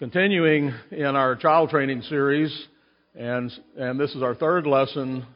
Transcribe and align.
continuing 0.00 0.72
in 0.92 1.14
our 1.14 1.36
child 1.36 1.68
training 1.68 2.00
series, 2.08 2.50
and 3.14 3.52
and 3.76 4.00
this 4.00 4.10
is 4.14 4.22
our 4.22 4.34
third 4.34 4.66
lesson 4.66 5.26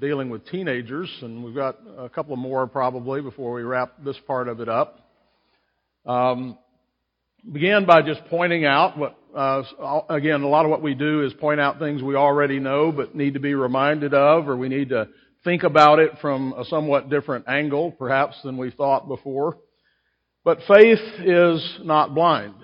dealing 0.00 0.28
with 0.28 0.44
teenagers, 0.48 1.08
and 1.22 1.44
we've 1.44 1.54
got 1.54 1.78
a 1.96 2.08
couple 2.08 2.34
more 2.34 2.66
probably 2.66 3.20
before 3.20 3.52
we 3.52 3.62
wrap 3.62 3.92
this 4.04 4.16
part 4.26 4.48
of 4.48 4.58
it 4.58 4.68
up. 4.68 5.08
Um, 6.04 6.58
begin 7.52 7.86
by 7.86 8.02
just 8.02 8.24
pointing 8.28 8.64
out 8.64 8.98
what 8.98 9.16
uh, 9.36 9.62
again 10.08 10.42
a 10.42 10.48
lot 10.48 10.64
of 10.64 10.72
what 10.72 10.82
we 10.82 10.94
do 10.94 11.24
is 11.24 11.32
point 11.34 11.60
out 11.60 11.78
things 11.78 12.02
we 12.02 12.16
already 12.16 12.58
know 12.58 12.90
but 12.90 13.14
need 13.14 13.34
to 13.34 13.40
be 13.40 13.54
reminded 13.54 14.14
of, 14.14 14.48
or 14.48 14.56
we 14.56 14.68
need 14.68 14.88
to 14.88 15.06
think 15.44 15.62
about 15.62 16.00
it 16.00 16.10
from 16.20 16.54
a 16.54 16.64
somewhat 16.64 17.08
different 17.08 17.46
angle, 17.46 17.92
perhaps 17.92 18.34
than 18.42 18.56
we 18.56 18.72
thought 18.72 19.06
before. 19.06 19.58
But 20.42 20.58
faith 20.66 20.98
is 21.20 21.78
not 21.84 22.16
blind. 22.16 22.56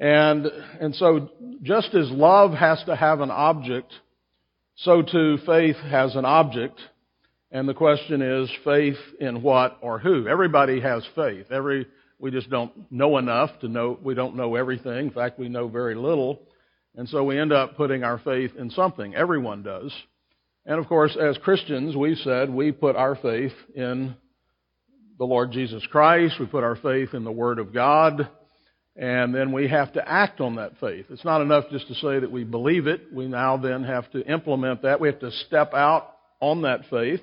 And, 0.00 0.46
and 0.80 0.94
so 0.94 1.28
just 1.62 1.94
as 1.94 2.10
love 2.10 2.52
has 2.52 2.82
to 2.86 2.96
have 2.96 3.20
an 3.20 3.30
object, 3.30 3.92
so 4.76 5.02
too 5.02 5.36
faith 5.44 5.76
has 5.76 6.16
an 6.16 6.24
object. 6.24 6.80
And 7.52 7.68
the 7.68 7.74
question 7.74 8.22
is 8.22 8.50
faith 8.64 8.96
in 9.20 9.42
what 9.42 9.76
or 9.82 9.98
who? 9.98 10.26
Everybody 10.26 10.80
has 10.80 11.06
faith. 11.14 11.52
Every, 11.52 11.86
we 12.18 12.30
just 12.30 12.48
don't 12.48 12.72
know 12.90 13.18
enough 13.18 13.50
to 13.60 13.68
know, 13.68 13.98
we 14.02 14.14
don't 14.14 14.36
know 14.36 14.54
everything. 14.54 15.06
In 15.06 15.10
fact, 15.10 15.38
we 15.38 15.50
know 15.50 15.68
very 15.68 15.94
little. 15.94 16.40
And 16.96 17.06
so 17.06 17.22
we 17.22 17.38
end 17.38 17.52
up 17.52 17.76
putting 17.76 18.02
our 18.02 18.18
faith 18.18 18.52
in 18.58 18.70
something. 18.70 19.14
Everyone 19.14 19.62
does. 19.62 19.92
And 20.64 20.78
of 20.78 20.86
course, 20.86 21.16
as 21.20 21.36
Christians, 21.38 21.94
we've 21.94 22.18
said 22.18 22.48
we 22.48 22.72
put 22.72 22.96
our 22.96 23.16
faith 23.16 23.52
in 23.74 24.14
the 25.18 25.24
Lord 25.24 25.52
Jesus 25.52 25.86
Christ. 25.90 26.36
We 26.40 26.46
put 26.46 26.64
our 26.64 26.76
faith 26.76 27.12
in 27.12 27.24
the 27.24 27.32
Word 27.32 27.58
of 27.58 27.74
God. 27.74 28.28
And 28.96 29.34
then 29.34 29.52
we 29.52 29.68
have 29.68 29.92
to 29.94 30.06
act 30.06 30.40
on 30.40 30.56
that 30.56 30.72
faith. 30.80 31.06
It's 31.10 31.24
not 31.24 31.40
enough 31.40 31.64
just 31.70 31.88
to 31.88 31.94
say 31.94 32.18
that 32.18 32.30
we 32.30 32.44
believe 32.44 32.86
it. 32.86 33.12
We 33.12 33.28
now 33.28 33.56
then 33.56 33.84
have 33.84 34.10
to 34.12 34.20
implement 34.26 34.82
that. 34.82 35.00
We 35.00 35.08
have 35.08 35.20
to 35.20 35.30
step 35.46 35.72
out 35.74 36.16
on 36.40 36.62
that 36.62 36.82
faith. 36.90 37.20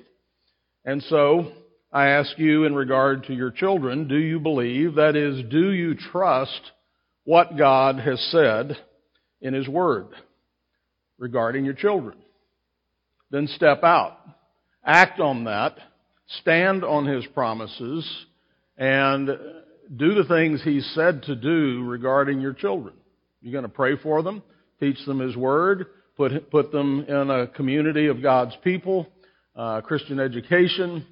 And 0.84 1.02
so, 1.04 1.52
I 1.92 2.08
ask 2.08 2.38
you 2.38 2.64
in 2.64 2.74
regard 2.74 3.24
to 3.24 3.34
your 3.34 3.50
children, 3.50 4.08
do 4.08 4.16
you 4.16 4.40
believe? 4.40 4.96
That 4.96 5.16
is, 5.16 5.42
do 5.50 5.70
you 5.72 5.94
trust 5.94 6.60
what 7.24 7.56
God 7.56 7.98
has 7.98 8.20
said 8.30 8.76
in 9.40 9.54
His 9.54 9.68
Word 9.68 10.08
regarding 11.18 11.64
your 11.64 11.74
children? 11.74 12.16
Then 13.30 13.46
step 13.48 13.84
out. 13.84 14.18
Act 14.84 15.20
on 15.20 15.44
that. 15.44 15.78
Stand 16.40 16.84
on 16.84 17.06
His 17.06 17.24
promises 17.34 18.06
and 18.76 19.30
do 19.96 20.14
the 20.14 20.24
things 20.24 20.62
He 20.62 20.80
said 20.80 21.22
to 21.24 21.36
do 21.36 21.84
regarding 21.84 22.40
your 22.40 22.52
children. 22.52 22.94
You're 23.40 23.52
going 23.52 23.62
to 23.62 23.68
pray 23.68 23.96
for 23.96 24.22
them, 24.22 24.42
teach 24.80 24.98
them 25.06 25.20
His 25.20 25.36
Word, 25.36 25.86
put, 26.16 26.50
put 26.50 26.72
them 26.72 27.04
in 27.08 27.30
a 27.30 27.46
community 27.46 28.06
of 28.06 28.22
God's 28.22 28.54
people, 28.62 29.06
uh, 29.56 29.80
Christian 29.80 30.20
education, 30.20 31.06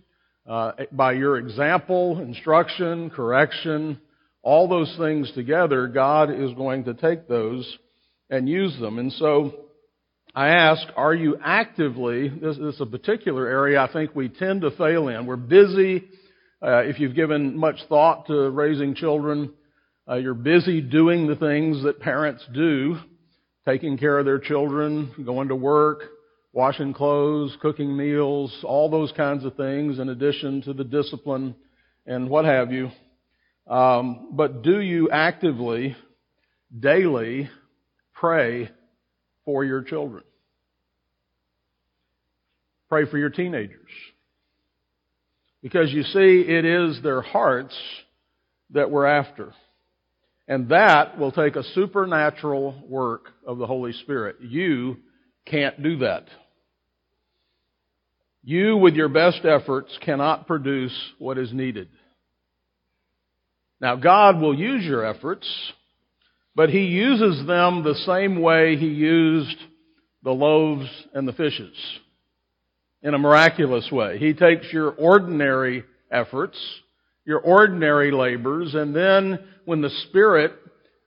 uh, 0.46 0.72
by 0.92 1.12
your 1.12 1.38
example, 1.38 2.20
instruction, 2.20 3.10
correction, 3.10 4.00
all 4.42 4.68
those 4.68 4.94
things 4.98 5.30
together, 5.34 5.88
God 5.88 6.30
is 6.30 6.52
going 6.54 6.84
to 6.84 6.94
take 6.94 7.26
those 7.26 7.78
and 8.30 8.48
use 8.48 8.78
them. 8.78 8.98
And 8.98 9.12
so, 9.12 9.52
I 10.36 10.48
ask, 10.48 10.82
are 10.96 11.14
you 11.14 11.38
actively, 11.42 12.28
this, 12.28 12.58
this 12.58 12.74
is 12.74 12.80
a 12.80 12.86
particular 12.86 13.46
area 13.46 13.80
I 13.80 13.90
think 13.90 14.14
we 14.14 14.28
tend 14.28 14.60
to 14.60 14.70
fail 14.72 15.08
in. 15.08 15.24
We're 15.24 15.36
busy 15.36 16.04
uh, 16.62 16.78
if 16.78 16.98
you've 16.98 17.14
given 17.14 17.56
much 17.56 17.76
thought 17.88 18.26
to 18.26 18.50
raising 18.50 18.94
children, 18.94 19.52
uh, 20.08 20.14
you're 20.14 20.34
busy 20.34 20.80
doing 20.80 21.26
the 21.26 21.36
things 21.36 21.82
that 21.82 22.00
parents 22.00 22.44
do, 22.54 22.98
taking 23.66 23.98
care 23.98 24.18
of 24.18 24.24
their 24.24 24.38
children, 24.38 25.12
going 25.24 25.48
to 25.48 25.56
work, 25.56 26.04
washing 26.52 26.94
clothes, 26.94 27.56
cooking 27.60 27.94
meals, 27.94 28.56
all 28.64 28.88
those 28.88 29.12
kinds 29.12 29.44
of 29.44 29.54
things 29.56 29.98
in 29.98 30.08
addition 30.08 30.62
to 30.62 30.72
the 30.72 30.84
discipline 30.84 31.54
and 32.06 32.30
what 32.30 32.44
have 32.44 32.72
you. 32.72 32.90
Um, 33.66 34.28
but 34.32 34.62
do 34.62 34.80
you 34.80 35.10
actively, 35.10 35.96
daily, 36.78 37.50
pray 38.14 38.70
for 39.44 39.64
your 39.64 39.82
children? 39.82 40.22
Pray 42.88 43.04
for 43.10 43.18
your 43.18 43.30
teenagers. 43.30 43.90
Because 45.66 45.92
you 45.92 46.04
see, 46.04 46.44
it 46.46 46.64
is 46.64 47.02
their 47.02 47.20
hearts 47.20 47.74
that 48.70 48.88
we're 48.88 49.04
after. 49.04 49.52
And 50.46 50.68
that 50.68 51.18
will 51.18 51.32
take 51.32 51.56
a 51.56 51.64
supernatural 51.74 52.84
work 52.88 53.30
of 53.44 53.58
the 53.58 53.66
Holy 53.66 53.92
Spirit. 53.92 54.36
You 54.40 54.98
can't 55.44 55.82
do 55.82 55.96
that. 55.96 56.26
You, 58.44 58.76
with 58.76 58.94
your 58.94 59.08
best 59.08 59.44
efforts, 59.44 59.90
cannot 60.04 60.46
produce 60.46 60.96
what 61.18 61.36
is 61.36 61.52
needed. 61.52 61.88
Now, 63.80 63.96
God 63.96 64.40
will 64.40 64.54
use 64.56 64.84
your 64.84 65.04
efforts, 65.04 65.48
but 66.54 66.70
He 66.70 66.84
uses 66.84 67.44
them 67.44 67.82
the 67.82 67.96
same 68.06 68.40
way 68.40 68.76
He 68.76 68.86
used 68.86 69.58
the 70.22 70.30
loaves 70.30 70.88
and 71.12 71.26
the 71.26 71.32
fishes 71.32 71.74
in 73.06 73.14
a 73.14 73.18
miraculous 73.18 73.88
way. 73.92 74.18
He 74.18 74.34
takes 74.34 74.66
your 74.72 74.90
ordinary 74.90 75.84
efforts, 76.10 76.58
your 77.24 77.38
ordinary 77.38 78.10
labors, 78.10 78.74
and 78.74 78.94
then 78.94 79.38
when 79.64 79.80
the 79.80 79.90
Spirit 80.08 80.52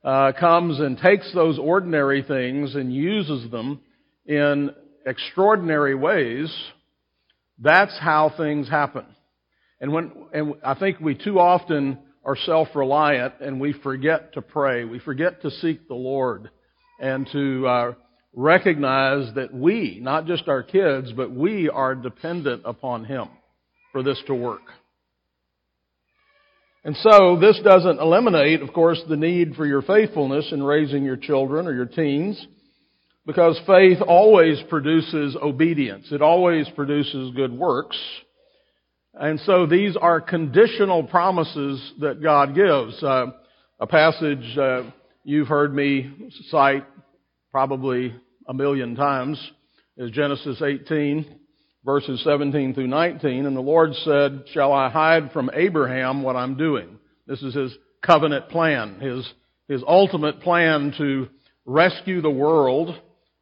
uh, 0.02 0.32
comes 0.40 0.80
and 0.80 0.96
takes 0.96 1.30
those 1.34 1.58
ordinary 1.58 2.22
things 2.22 2.74
and 2.74 2.90
uses 2.90 3.50
them 3.50 3.80
in 4.24 4.70
extraordinary 5.04 5.94
ways, 5.94 6.50
that's 7.58 7.98
how 8.00 8.32
things 8.34 8.66
happen. 8.66 9.04
And 9.78 9.92
when, 9.92 10.10
and 10.32 10.54
I 10.64 10.76
think 10.76 11.00
we 11.00 11.14
too 11.14 11.38
often 11.38 11.98
are 12.24 12.36
self-reliant 12.46 13.34
and 13.42 13.60
we 13.60 13.74
forget 13.74 14.32
to 14.34 14.40
pray. 14.40 14.84
We 14.84 15.00
forget 15.00 15.42
to 15.42 15.50
seek 15.50 15.86
the 15.86 15.94
Lord 15.94 16.48
and 16.98 17.28
to 17.30 17.66
uh, 17.66 17.92
recognize 18.32 19.34
that 19.34 19.52
we, 19.52 19.98
not 20.00 20.26
just 20.26 20.48
our 20.48 20.62
kids, 20.62 21.12
but 21.12 21.30
we 21.32 21.68
are 21.68 21.94
dependent 21.94 22.62
upon 22.64 23.04
Him 23.04 23.28
for 23.92 24.02
this 24.02 24.20
to 24.26 24.34
work. 24.34 24.62
And 26.84 26.96
so 26.96 27.38
this 27.38 27.60
doesn't 27.62 28.00
eliminate, 28.00 28.62
of 28.62 28.72
course, 28.72 29.02
the 29.08 29.16
need 29.16 29.54
for 29.54 29.66
your 29.66 29.82
faithfulness 29.82 30.50
in 30.50 30.62
raising 30.62 31.04
your 31.04 31.16
children 31.16 31.66
or 31.66 31.74
your 31.74 31.86
teens, 31.86 32.46
because 33.26 33.60
faith 33.66 33.98
always 34.06 34.58
produces 34.70 35.36
obedience. 35.40 36.06
It 36.10 36.22
always 36.22 36.66
produces 36.74 37.34
good 37.34 37.52
works. 37.52 37.98
And 39.12 39.40
so 39.40 39.66
these 39.66 39.96
are 40.00 40.20
conditional 40.20 41.02
promises 41.02 41.92
that 42.00 42.22
God 42.22 42.54
gives. 42.54 43.02
Uh, 43.02 43.26
a 43.78 43.86
passage 43.86 44.56
uh, 44.56 44.84
you've 45.24 45.48
heard 45.48 45.74
me 45.74 46.30
cite 46.48 46.86
probably 47.50 48.14
a 48.46 48.54
million 48.54 48.94
times 48.94 49.38
is 49.96 50.10
Genesis 50.10 50.60
18 50.62 51.40
verses 51.84 52.22
17 52.24 52.74
through 52.74 52.86
19. 52.86 53.46
And 53.46 53.56
the 53.56 53.60
Lord 53.60 53.94
said, 53.94 54.44
shall 54.52 54.72
I 54.72 54.90
hide 54.90 55.32
from 55.32 55.50
Abraham 55.52 56.22
what 56.22 56.36
I'm 56.36 56.56
doing? 56.56 56.98
This 57.26 57.42
is 57.42 57.54
his 57.54 57.74
covenant 58.02 58.48
plan, 58.48 59.00
his, 59.00 59.28
his 59.68 59.82
ultimate 59.86 60.40
plan 60.40 60.92
to 60.98 61.28
rescue 61.64 62.20
the 62.20 62.30
world, 62.30 62.94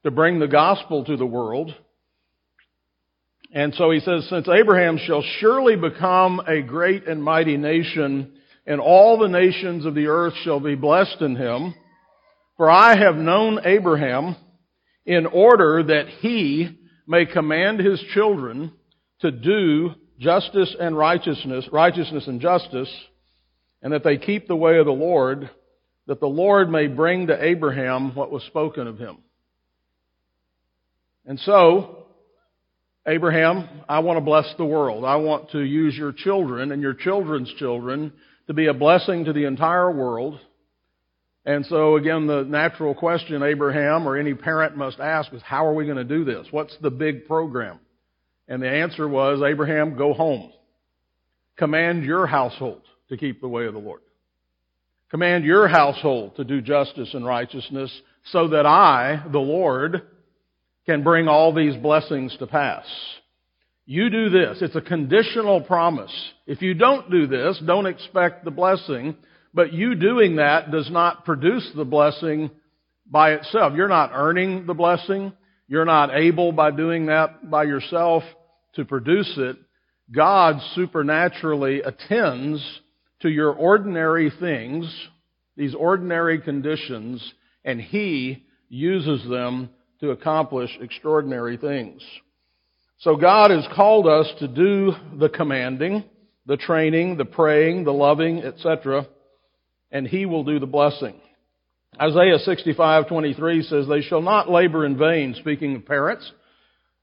to 0.04 0.10
bring 0.10 0.38
the 0.38 0.48
gospel 0.48 1.04
to 1.04 1.16
the 1.16 1.26
world. 1.26 1.74
And 3.52 3.74
so 3.74 3.90
he 3.90 4.00
says, 4.00 4.28
since 4.28 4.46
Abraham 4.48 4.98
shall 4.98 5.24
surely 5.40 5.74
become 5.74 6.40
a 6.46 6.60
great 6.60 7.08
and 7.08 7.22
mighty 7.22 7.56
nation, 7.56 8.34
and 8.66 8.80
all 8.80 9.18
the 9.18 9.28
nations 9.28 9.86
of 9.86 9.94
the 9.94 10.06
earth 10.06 10.34
shall 10.44 10.60
be 10.60 10.74
blessed 10.74 11.22
in 11.22 11.34
him, 11.34 11.74
for 12.58 12.68
I 12.70 12.96
have 12.98 13.16
known 13.16 13.60
Abraham 13.64 14.36
in 15.06 15.24
order 15.24 15.82
that 15.84 16.08
he 16.20 16.76
may 17.06 17.24
command 17.24 17.80
his 17.80 18.02
children 18.12 18.72
to 19.20 19.30
do 19.30 19.92
justice 20.18 20.74
and 20.78 20.98
righteousness, 20.98 21.66
righteousness 21.72 22.26
and 22.26 22.40
justice, 22.40 22.92
and 23.80 23.92
that 23.92 24.02
they 24.04 24.18
keep 24.18 24.48
the 24.48 24.56
way 24.56 24.76
of 24.78 24.86
the 24.86 24.92
Lord, 24.92 25.48
that 26.06 26.20
the 26.20 26.26
Lord 26.26 26.68
may 26.68 26.88
bring 26.88 27.28
to 27.28 27.44
Abraham 27.44 28.14
what 28.14 28.32
was 28.32 28.42
spoken 28.42 28.88
of 28.88 28.98
him. 28.98 29.18
And 31.24 31.38
so, 31.40 32.06
Abraham, 33.06 33.68
I 33.88 34.00
want 34.00 34.16
to 34.16 34.24
bless 34.24 34.52
the 34.58 34.64
world. 34.64 35.04
I 35.04 35.16
want 35.16 35.52
to 35.52 35.60
use 35.60 35.96
your 35.96 36.12
children 36.12 36.72
and 36.72 36.82
your 36.82 36.94
children's 36.94 37.52
children 37.54 38.12
to 38.48 38.52
be 38.54 38.66
a 38.66 38.74
blessing 38.74 39.26
to 39.26 39.32
the 39.32 39.44
entire 39.44 39.90
world. 39.90 40.40
And 41.44 41.64
so 41.66 41.96
again, 41.96 42.26
the 42.26 42.42
natural 42.42 42.94
question 42.94 43.42
Abraham 43.42 44.06
or 44.06 44.16
any 44.16 44.34
parent 44.34 44.76
must 44.76 45.00
ask 45.00 45.32
is, 45.32 45.42
how 45.42 45.66
are 45.66 45.74
we 45.74 45.84
going 45.84 45.96
to 45.96 46.04
do 46.04 46.24
this? 46.24 46.46
What's 46.50 46.76
the 46.82 46.90
big 46.90 47.26
program? 47.26 47.78
And 48.48 48.62
the 48.62 48.70
answer 48.70 49.08
was, 49.08 49.42
Abraham, 49.42 49.96
go 49.96 50.12
home. 50.12 50.52
Command 51.56 52.04
your 52.04 52.26
household 52.26 52.82
to 53.08 53.16
keep 53.16 53.40
the 53.40 53.48
way 53.48 53.66
of 53.66 53.74
the 53.74 53.80
Lord. 53.80 54.00
Command 55.10 55.44
your 55.44 55.68
household 55.68 56.36
to 56.36 56.44
do 56.44 56.60
justice 56.60 57.14
and 57.14 57.24
righteousness 57.24 57.90
so 58.30 58.48
that 58.48 58.66
I, 58.66 59.24
the 59.32 59.38
Lord, 59.38 60.02
can 60.84 61.02
bring 61.02 61.28
all 61.28 61.54
these 61.54 61.74
blessings 61.76 62.36
to 62.38 62.46
pass. 62.46 62.84
You 63.86 64.10
do 64.10 64.28
this. 64.28 64.58
It's 64.60 64.76
a 64.76 64.82
conditional 64.82 65.62
promise. 65.62 66.12
If 66.46 66.60
you 66.60 66.74
don't 66.74 67.10
do 67.10 67.26
this, 67.26 67.58
don't 67.66 67.86
expect 67.86 68.44
the 68.44 68.50
blessing. 68.50 69.16
But 69.54 69.72
you 69.72 69.94
doing 69.94 70.36
that 70.36 70.70
does 70.70 70.90
not 70.90 71.24
produce 71.24 71.68
the 71.74 71.84
blessing 71.84 72.50
by 73.10 73.32
itself. 73.32 73.72
You're 73.74 73.88
not 73.88 74.10
earning 74.12 74.66
the 74.66 74.74
blessing. 74.74 75.32
You're 75.66 75.84
not 75.84 76.14
able 76.14 76.52
by 76.52 76.70
doing 76.70 77.06
that 77.06 77.50
by 77.50 77.64
yourself 77.64 78.22
to 78.74 78.84
produce 78.84 79.32
it. 79.36 79.56
God 80.10 80.56
supernaturally 80.74 81.82
attends 81.82 82.64
to 83.20 83.28
your 83.28 83.52
ordinary 83.52 84.32
things, 84.38 84.90
these 85.56 85.74
ordinary 85.74 86.40
conditions, 86.40 87.34
and 87.64 87.80
He 87.80 88.46
uses 88.68 89.28
them 89.28 89.70
to 90.00 90.10
accomplish 90.10 90.70
extraordinary 90.80 91.56
things. 91.56 92.02
So 92.98 93.16
God 93.16 93.50
has 93.50 93.66
called 93.74 94.06
us 94.06 94.30
to 94.38 94.48
do 94.48 94.92
the 95.18 95.28
commanding, 95.28 96.04
the 96.46 96.56
training, 96.56 97.16
the 97.16 97.24
praying, 97.24 97.84
the 97.84 97.92
loving, 97.92 98.42
etc., 98.42 99.06
and 99.90 100.06
He 100.06 100.26
will 100.26 100.44
do 100.44 100.58
the 100.58 100.66
blessing. 100.66 101.14
Isaiah 102.00 102.38
65:23 102.38 103.62
says, 103.62 103.88
"They 103.88 104.02
shall 104.02 104.22
not 104.22 104.50
labor 104.50 104.84
in 104.84 104.96
vain," 104.96 105.34
speaking 105.34 105.76
of 105.76 105.86
parents, 105.86 106.30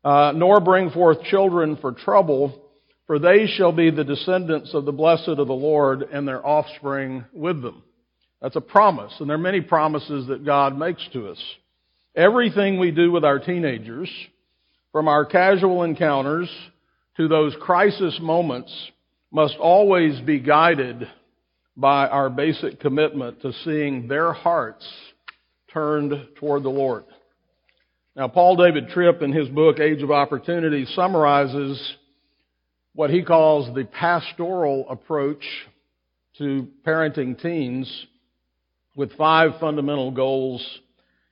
uh, 0.04 0.34
"nor 0.36 0.60
bring 0.60 0.90
forth 0.92 1.24
children 1.24 1.76
for 1.78 1.92
trouble, 1.92 2.54
for 3.08 3.20
they 3.20 3.48
shall 3.48 3.72
be 3.72 3.90
the 3.90 4.04
descendants 4.04 4.74
of 4.74 4.86
the 4.86 4.92
blessed 4.92 5.28
of 5.28 5.48
the 5.48 5.54
Lord, 5.54 6.08
and 6.12 6.28
their 6.28 6.46
offspring 6.46 7.26
with 7.34 7.62
them." 7.62 7.84
That's 8.42 8.56
a 8.56 8.62
promise, 8.62 9.20
and 9.20 9.30
there 9.30 9.36
are 9.36 9.40
many 9.40 9.62
promises 9.62 10.28
that 10.28 10.46
God 10.46 10.78
makes 10.78 11.06
to 11.10 11.30
us. 11.30 11.56
Everything 12.16 12.78
we 12.78 12.92
do 12.92 13.12
with 13.12 13.26
our 13.26 13.40
teenagers, 13.40 14.10
from 14.92 15.08
our 15.08 15.26
casual 15.26 15.84
encounters 15.84 16.50
to 17.18 17.28
those 17.28 17.56
crisis 17.56 18.18
moments, 18.22 18.92
must 19.32 19.58
always 19.58 20.20
be 20.22 20.40
guided 20.40 21.10
by 21.78 22.08
our 22.08 22.30
basic 22.30 22.80
commitment 22.80 23.42
to 23.42 23.52
seeing 23.64 24.08
their 24.08 24.32
hearts 24.32 24.88
turned 25.72 26.14
toward 26.40 26.64
the 26.64 26.70
Lord. 26.70 27.04
Now, 28.16 28.30
Paul 28.30 28.56
David 28.56 28.90
Tripp, 28.90 29.22
in 29.22 29.34
his 29.34 29.50
book 29.50 29.80
Age 29.80 30.02
of 30.02 30.10
Opportunity, 30.10 30.86
summarizes 30.86 31.96
what 32.94 33.10
he 33.10 33.24
calls 33.24 33.76
the 33.76 33.84
pastoral 33.84 34.88
approach 34.90 35.44
to 36.38 36.70
parenting 36.86 37.42
teens 37.42 38.06
with 38.96 39.12
five 39.18 39.52
fundamental 39.60 40.12
goals 40.12 40.66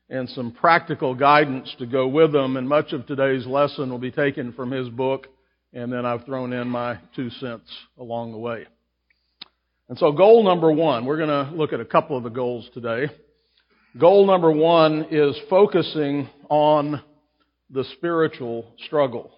and 0.10 0.28
some 0.30 0.51
practical 0.51 1.16
guidance 1.16 1.74
to 1.80 1.86
go 1.86 2.06
with 2.06 2.34
them. 2.34 2.57
And 2.57 2.68
much 2.68 2.92
of 2.92 3.07
today's 3.07 3.46
lesson 3.46 3.89
will 3.89 3.98
be 3.98 4.12
taken 4.12 4.51
from 4.51 4.72
his 4.72 4.89
book, 4.89 5.28
and 5.72 5.92
then 5.92 6.06
I've 6.06 6.25
thrown 6.25 6.51
in 6.51 6.68
my 6.68 7.00
two 7.16 7.30
cents 7.30 7.69
along 7.98 8.34
the 8.34 8.38
way. 8.38 8.66
And 9.89 9.97
so 9.97 10.12
goal 10.12 10.44
number 10.44 10.71
one, 10.71 11.06
we're 11.06 11.18
going 11.18 11.30
to 11.30 11.56
look 11.56 11.74
at 11.74 11.80
a 11.80 11.85
couple 11.85 12.15
of 12.15 12.24
the 12.24 12.30
goals 12.30 12.69
today. 12.74 13.07
Goal 14.00 14.25
number 14.25 14.51
one 14.51 15.07
is 15.12 15.38
focusing 15.50 16.30
on 16.50 17.01
the 17.69 17.83
spiritual 17.97 18.74
struggle. 18.85 19.31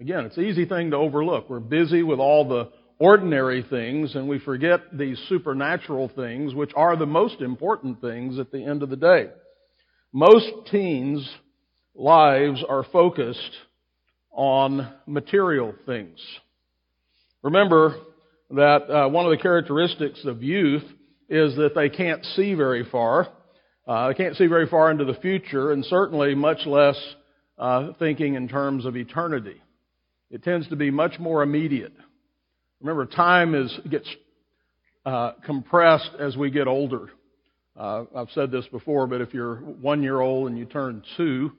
Again, 0.00 0.24
it's 0.26 0.36
an 0.36 0.44
easy 0.44 0.66
thing 0.66 0.90
to 0.90 0.96
overlook. 0.96 1.48
We're 1.48 1.60
busy 1.60 2.02
with 2.02 2.18
all 2.18 2.48
the 2.48 2.70
ordinary 2.98 3.62
things 3.62 4.14
and 4.14 4.28
we 4.28 4.38
forget 4.38 4.80
these 4.92 5.18
supernatural 5.28 6.10
things, 6.14 6.54
which 6.54 6.72
are 6.74 6.96
the 6.96 7.06
most 7.06 7.40
important 7.40 8.00
things 8.00 8.38
at 8.38 8.50
the 8.50 8.64
end 8.64 8.82
of 8.82 8.90
the 8.90 8.96
day. 8.96 9.28
Most 10.12 10.46
teens' 10.70 11.28
lives 11.94 12.62
are 12.68 12.84
focused 12.92 13.52
on 14.32 14.92
material 15.06 15.74
things. 15.86 16.18
Remember, 17.42 17.96
that 18.50 18.90
uh, 18.90 19.08
one 19.08 19.24
of 19.24 19.30
the 19.30 19.42
characteristics 19.42 20.24
of 20.24 20.42
youth 20.42 20.84
is 21.28 21.56
that 21.56 21.74
they 21.74 21.88
can't 21.88 22.24
see 22.24 22.54
very 22.54 22.84
far. 22.84 23.28
Uh, 23.86 24.08
they 24.08 24.14
can't 24.14 24.36
see 24.36 24.46
very 24.46 24.66
far 24.68 24.90
into 24.90 25.04
the 25.04 25.14
future, 25.14 25.72
and 25.72 25.84
certainly 25.84 26.34
much 26.34 26.66
less 26.66 26.96
uh, 27.58 27.92
thinking 27.98 28.34
in 28.34 28.48
terms 28.48 28.84
of 28.84 28.96
eternity. 28.96 29.60
It 30.30 30.42
tends 30.42 30.68
to 30.68 30.76
be 30.76 30.90
much 30.90 31.18
more 31.18 31.42
immediate. 31.42 31.92
Remember, 32.80 33.06
time 33.06 33.54
is 33.54 33.72
gets 33.90 34.08
uh, 35.04 35.32
compressed 35.44 36.10
as 36.18 36.36
we 36.36 36.50
get 36.50 36.66
older. 36.66 37.08
Uh, 37.76 38.04
I've 38.14 38.30
said 38.34 38.50
this 38.50 38.66
before, 38.66 39.06
but 39.06 39.20
if 39.20 39.34
you're 39.34 39.56
one 39.56 40.02
year 40.02 40.20
old 40.20 40.48
and 40.48 40.58
you 40.58 40.64
turn 40.64 41.02
two, 41.16 41.52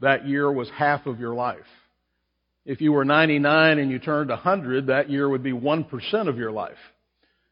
that 0.00 0.26
year 0.26 0.50
was 0.50 0.68
half 0.70 1.06
of 1.06 1.20
your 1.20 1.34
life. 1.34 1.58
If 2.66 2.80
you 2.80 2.92
were 2.92 3.04
99 3.04 3.78
and 3.78 3.90
you 3.90 3.98
turned 3.98 4.30
100, 4.30 4.86
that 4.86 5.10
year 5.10 5.28
would 5.28 5.42
be 5.42 5.52
1% 5.52 6.28
of 6.28 6.38
your 6.38 6.50
life. 6.50 6.78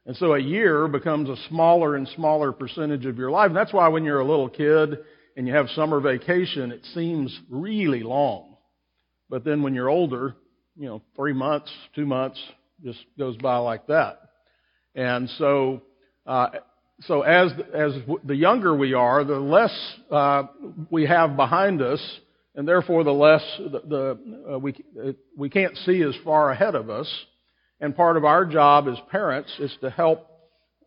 And 0.06 0.16
so 0.16 0.34
a 0.34 0.38
year 0.40 0.88
becomes 0.88 1.28
a 1.28 1.36
smaller 1.48 1.96
and 1.96 2.08
smaller 2.08 2.50
percentage 2.52 3.06
of 3.06 3.18
your 3.18 3.30
life. 3.30 3.48
And 3.48 3.56
that's 3.56 3.72
why 3.72 3.88
when 3.88 4.04
you're 4.04 4.20
a 4.20 4.26
little 4.26 4.48
kid 4.48 4.98
and 5.36 5.46
you 5.46 5.54
have 5.54 5.68
summer 5.70 6.00
vacation, 6.00 6.72
it 6.72 6.84
seems 6.94 7.38
really 7.50 8.02
long. 8.02 8.56
But 9.28 9.44
then 9.44 9.62
when 9.62 9.74
you're 9.74 9.88
older, 9.88 10.34
you 10.76 10.86
know, 10.88 11.02
three 11.14 11.32
months, 11.32 11.70
two 11.94 12.06
months 12.06 12.40
just 12.82 12.98
goes 13.18 13.36
by 13.36 13.58
like 13.58 13.86
that. 13.86 14.18
And 14.94 15.28
so, 15.38 15.82
uh, 16.26 16.48
so 17.02 17.22
as 17.22 17.52
as 17.72 17.92
the 18.24 18.34
younger 18.34 18.76
we 18.76 18.94
are, 18.94 19.24
the 19.24 19.38
less 19.38 19.74
uh, 20.10 20.44
we 20.90 21.06
have 21.06 21.36
behind 21.36 21.80
us, 21.80 22.00
and 22.54 22.66
therefore 22.66 23.04
the 23.04 23.12
less 23.12 23.42
the, 23.58 23.82
the 23.86 24.54
uh, 24.54 24.58
we 24.58 24.74
we 25.36 25.48
can't 25.48 25.76
see 25.78 26.02
as 26.02 26.14
far 26.24 26.50
ahead 26.50 26.74
of 26.74 26.90
us. 26.90 27.08
And 27.80 27.96
part 27.96 28.16
of 28.16 28.24
our 28.24 28.44
job 28.44 28.86
as 28.88 28.96
parents 29.10 29.50
is 29.58 29.74
to 29.80 29.90
help 29.90 30.26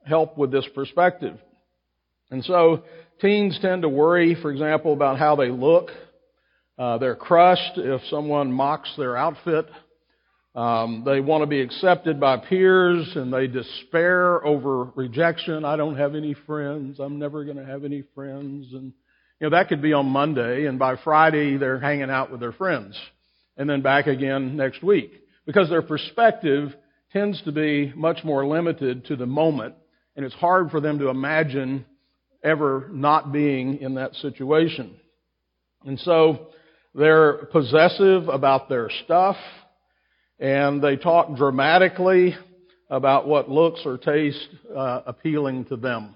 help 0.05 0.37
with 0.37 0.51
this 0.51 0.67
perspective. 0.73 1.37
And 2.31 2.43
so 2.43 2.83
teens 3.21 3.57
tend 3.61 3.81
to 3.81 3.89
worry, 3.89 4.35
for 4.41 4.51
example, 4.51 4.93
about 4.93 5.19
how 5.19 5.35
they 5.35 5.49
look. 5.49 5.89
Uh, 6.77 6.97
they're 6.97 7.15
crushed 7.15 7.77
if 7.77 8.01
someone 8.09 8.51
mocks 8.51 8.91
their 8.97 9.15
outfit. 9.15 9.67
Um, 10.55 11.03
they 11.05 11.19
want 11.19 11.41
to 11.41 11.47
be 11.47 11.59
accepted 11.59 12.19
by 12.19 12.37
peers 12.37 13.11
and 13.15 13.31
they 13.31 13.47
despair 13.47 14.45
over 14.45 14.85
rejection. 14.95 15.65
I 15.65 15.75
don't 15.75 15.97
have 15.97 16.15
any 16.15 16.33
friends. 16.33 16.99
I'm 16.99 17.19
never 17.19 17.43
going 17.43 17.57
to 17.57 17.65
have 17.65 17.83
any 17.83 18.03
friends. 18.13 18.67
And 18.71 18.93
you 19.39 19.49
know, 19.49 19.57
that 19.57 19.67
could 19.67 19.81
be 19.81 19.93
on 19.93 20.05
Monday, 20.07 20.65
and 20.65 20.79
by 20.79 20.95
Friday 21.03 21.57
they're 21.57 21.79
hanging 21.79 22.09
out 22.09 22.31
with 22.31 22.39
their 22.39 22.53
friends, 22.53 22.97
and 23.57 23.69
then 23.69 23.81
back 23.81 24.07
again 24.07 24.55
next 24.55 24.81
week. 24.81 25.11
Because 25.45 25.69
their 25.69 25.81
perspective 25.81 26.73
tends 27.11 27.41
to 27.43 27.51
be 27.51 27.93
much 27.95 28.23
more 28.23 28.45
limited 28.45 29.05
to 29.05 29.15
the 29.15 29.25
moment, 29.25 29.75
and 30.15 30.25
it's 30.25 30.35
hard 30.35 30.71
for 30.71 30.79
them 30.79 30.99
to 30.99 31.09
imagine 31.09 31.85
ever 32.43 32.87
not 32.91 33.31
being 33.33 33.79
in 33.79 33.95
that 33.95 34.13
situation. 34.15 34.95
And 35.85 35.99
so 35.99 36.47
they're 36.93 37.45
possessive 37.47 38.29
about 38.29 38.69
their 38.69 38.89
stuff, 39.03 39.35
and 40.39 40.81
they 40.81 40.95
talk 40.95 41.35
dramatically 41.35 42.35
about 42.89 43.27
what 43.27 43.49
looks 43.49 43.81
or 43.85 43.97
tastes 43.97 44.47
uh, 44.75 45.01
appealing 45.05 45.65
to 45.65 45.75
them. 45.75 46.15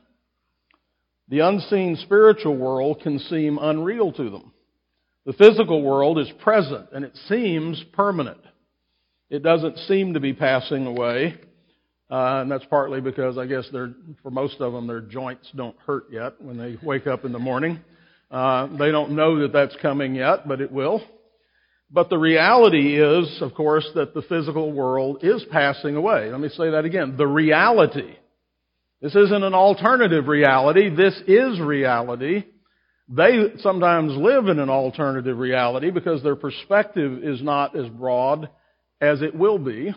The 1.29 1.39
unseen 1.39 1.95
spiritual 1.97 2.57
world 2.57 3.01
can 3.01 3.19
seem 3.19 3.59
unreal 3.59 4.11
to 4.13 4.29
them. 4.29 4.51
The 5.25 5.33
physical 5.33 5.83
world 5.83 6.17
is 6.17 6.31
present 6.41 6.89
and 6.91 7.05
it 7.05 7.15
seems 7.27 7.83
permanent. 7.93 8.41
It 9.29 9.43
doesn't 9.43 9.77
seem 9.79 10.15
to 10.15 10.19
be 10.19 10.33
passing 10.33 10.87
away. 10.87 11.35
Uh, 12.09 12.41
and 12.41 12.51
that's 12.51 12.65
partly 12.65 12.99
because 12.99 13.37
I 13.37 13.45
guess 13.45 13.65
they're, 13.71 13.93
for 14.23 14.31
most 14.31 14.59
of 14.59 14.73
them, 14.73 14.87
their 14.87 15.01
joints 15.01 15.47
don't 15.55 15.77
hurt 15.85 16.05
yet 16.11 16.41
when 16.41 16.57
they 16.57 16.77
wake 16.81 17.05
up 17.05 17.23
in 17.23 17.31
the 17.31 17.39
morning. 17.39 17.79
Uh, 18.31 18.65
they 18.77 18.89
don't 18.89 19.11
know 19.11 19.39
that 19.41 19.53
that's 19.53 19.75
coming 19.79 20.15
yet, 20.15 20.47
but 20.47 20.61
it 20.61 20.71
will. 20.71 21.03
But 21.91 22.09
the 22.09 22.17
reality 22.17 22.99
is, 22.99 23.39
of 23.41 23.53
course, 23.53 23.87
that 23.93 24.15
the 24.15 24.23
physical 24.23 24.71
world 24.71 25.19
is 25.21 25.45
passing 25.51 25.95
away. 25.95 26.31
Let 26.31 26.39
me 26.39 26.49
say 26.49 26.71
that 26.71 26.85
again. 26.85 27.15
The 27.17 27.27
reality 27.27 28.15
this 29.01 29.15
isn't 29.15 29.43
an 29.43 29.53
alternative 29.53 30.27
reality. 30.27 30.89
This 30.93 31.19
is 31.25 31.59
reality. 31.59 32.43
They 33.07 33.53
sometimes 33.59 34.15
live 34.15 34.47
in 34.47 34.59
an 34.59 34.69
alternative 34.69 35.37
reality 35.37 35.89
because 35.89 36.21
their 36.21 36.35
perspective 36.35 37.23
is 37.23 37.41
not 37.41 37.75
as 37.75 37.87
broad 37.89 38.49
as 39.01 39.21
it 39.21 39.33
will 39.33 39.57
be, 39.57 39.93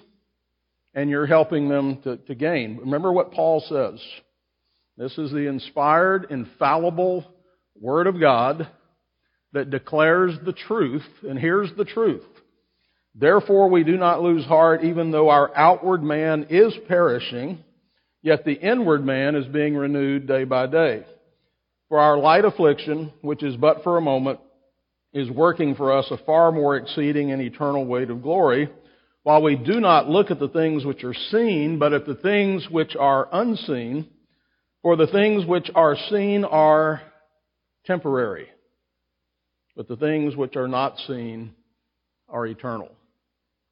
and 0.95 1.11
you're 1.11 1.27
helping 1.27 1.69
them 1.69 2.01
to, 2.03 2.17
to 2.17 2.35
gain. 2.35 2.79
Remember 2.79 3.13
what 3.13 3.33
Paul 3.33 3.61
says. 3.69 4.01
This 4.97 5.19
is 5.19 5.31
the 5.31 5.49
inspired, 5.49 6.29
infallible 6.31 7.27
Word 7.79 8.07
of 8.07 8.21
God 8.21 8.69
that 9.53 9.71
declares 9.71 10.35
the 10.45 10.53
truth, 10.53 11.05
and 11.23 11.39
here's 11.39 11.75
the 11.77 11.85
truth. 11.85 12.25
Therefore 13.15 13.69
we 13.69 13.85
do 13.85 13.97
not 13.97 14.23
lose 14.23 14.45
heart 14.45 14.85
even 14.85 15.11
though 15.11 15.29
our 15.29 15.55
outward 15.57 16.03
man 16.03 16.47
is 16.49 16.75
perishing, 16.89 17.63
Yet 18.23 18.45
the 18.45 18.53
inward 18.53 19.05
man 19.05 19.35
is 19.35 19.47
being 19.47 19.75
renewed 19.75 20.29
day 20.29 20.45
by 20.45 20.69
day. 20.69 21.05
For 21.89 21.99
our 21.99 22.17
light 22.17 22.45
affliction, 22.45 23.13
which 23.21 23.43
is 23.43 23.57
but 23.57 23.83
for 23.83 23.99
a 23.99 24.03
moment, 24.03 24.39
is 25.13 25.29
working 25.29 25.75
for 25.75 25.93
us 25.93 26.07
a 26.11 26.17
far 26.25 26.53
more 26.53 26.77
exceeding 26.77 27.33
and 27.33 27.43
eternal 27.43 27.85
weight 27.85 28.11
of 28.11 28.23
glory, 28.23 28.71
while 29.25 29.43
we 29.43 29.57
do 29.57 29.81
not 29.81 30.09
look 30.09 30.31
at 30.31 30.39
the 30.39 30.49
things 30.49 30.85
which 30.85 31.05
are 31.05 31.15
seen, 31.15 31.79
but 31.79 31.93
at 31.93 32.07
the 32.07 32.15
things 32.15 32.67
which 32.71 32.97
are 32.97 33.29
unseen. 33.33 34.09
For 34.83 34.97
the 34.97 35.07
things 35.07 35.45
which 35.45 35.71
are 35.75 35.97
seen 36.11 36.45
are 36.45 37.03
temporary, 37.85 38.49
but 39.77 39.87
the 39.87 39.97
things 39.97 40.35
which 40.35 40.57
are 40.57 40.67
not 40.67 40.99
seen 41.07 41.55
are 42.29 42.47
eternal. 42.47 42.91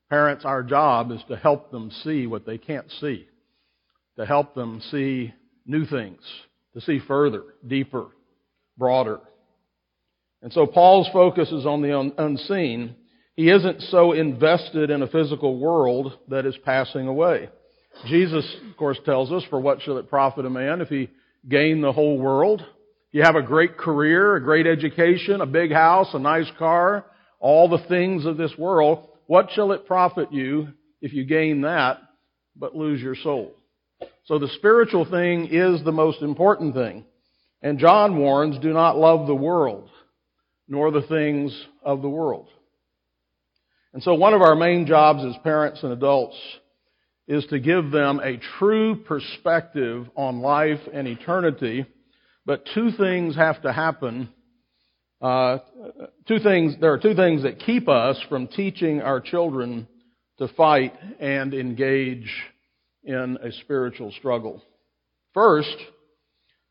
Parents, 0.08 0.44
our 0.44 0.62
job 0.62 1.10
is 1.10 1.20
to 1.28 1.36
help 1.36 1.70
them 1.70 1.90
see 2.04 2.26
what 2.26 2.46
they 2.46 2.58
can't 2.58 2.90
see 3.00 3.26
to 4.20 4.26
help 4.26 4.54
them 4.54 4.82
see 4.90 5.32
new 5.64 5.86
things, 5.86 6.20
to 6.74 6.80
see 6.82 7.00
further, 7.08 7.42
deeper, 7.66 8.08
broader. 8.76 9.18
And 10.42 10.52
so 10.52 10.66
Paul's 10.66 11.08
focus 11.10 11.50
is 11.50 11.64
on 11.64 11.80
the 11.80 11.98
un- 11.98 12.12
unseen. 12.18 12.96
He 13.34 13.48
isn't 13.48 13.80
so 13.84 14.12
invested 14.12 14.90
in 14.90 15.00
a 15.00 15.06
physical 15.06 15.58
world 15.58 16.18
that 16.28 16.44
is 16.44 16.54
passing 16.66 17.08
away. 17.08 17.48
Jesus, 18.08 18.44
of 18.68 18.76
course, 18.76 18.98
tells 19.06 19.32
us, 19.32 19.42
for 19.48 19.58
what 19.58 19.80
shall 19.80 19.96
it 19.96 20.10
profit 20.10 20.44
a 20.44 20.50
man 20.50 20.82
if 20.82 20.88
he 20.88 21.08
gain 21.48 21.80
the 21.80 21.92
whole 21.92 22.18
world? 22.18 22.62
You 23.12 23.22
have 23.22 23.36
a 23.36 23.42
great 23.42 23.78
career, 23.78 24.36
a 24.36 24.42
great 24.42 24.66
education, 24.66 25.40
a 25.40 25.46
big 25.46 25.72
house, 25.72 26.08
a 26.12 26.18
nice 26.18 26.50
car, 26.58 27.06
all 27.38 27.70
the 27.70 27.86
things 27.88 28.26
of 28.26 28.36
this 28.36 28.52
world. 28.58 29.08
What 29.28 29.48
shall 29.54 29.72
it 29.72 29.86
profit 29.86 30.30
you 30.30 30.68
if 31.00 31.14
you 31.14 31.24
gain 31.24 31.62
that 31.62 32.00
but 32.54 32.76
lose 32.76 33.00
your 33.00 33.16
soul? 33.16 33.54
So 34.24 34.38
the 34.38 34.48
spiritual 34.56 35.04
thing 35.04 35.48
is 35.50 35.82
the 35.84 35.92
most 35.92 36.22
important 36.22 36.74
thing. 36.74 37.04
And 37.62 37.78
John 37.78 38.16
warns, 38.16 38.58
do 38.60 38.72
not 38.72 38.96
love 38.96 39.26
the 39.26 39.34
world, 39.34 39.90
nor 40.68 40.90
the 40.90 41.02
things 41.02 41.66
of 41.82 42.00
the 42.00 42.08
world. 42.08 42.48
And 43.92 44.02
so 44.02 44.14
one 44.14 44.34
of 44.34 44.40
our 44.40 44.54
main 44.54 44.86
jobs 44.86 45.24
as 45.24 45.34
parents 45.42 45.82
and 45.82 45.92
adults 45.92 46.36
is 47.26 47.44
to 47.46 47.58
give 47.58 47.90
them 47.90 48.20
a 48.20 48.38
true 48.58 48.96
perspective 48.96 50.08
on 50.16 50.40
life 50.40 50.80
and 50.92 51.06
eternity. 51.08 51.86
But 52.46 52.66
two 52.74 52.90
things 52.92 53.36
have 53.36 53.60
to 53.62 53.72
happen. 53.72 54.30
Uh, 55.20 55.58
two 56.26 56.38
things, 56.38 56.76
there 56.80 56.92
are 56.92 56.98
two 56.98 57.14
things 57.14 57.42
that 57.42 57.58
keep 57.58 57.88
us 57.88 58.18
from 58.28 58.46
teaching 58.46 59.02
our 59.02 59.20
children 59.20 59.86
to 60.38 60.48
fight 60.48 60.94
and 61.18 61.52
engage 61.52 62.30
in 63.04 63.38
a 63.42 63.52
spiritual 63.62 64.12
struggle. 64.12 64.62
First, 65.34 65.76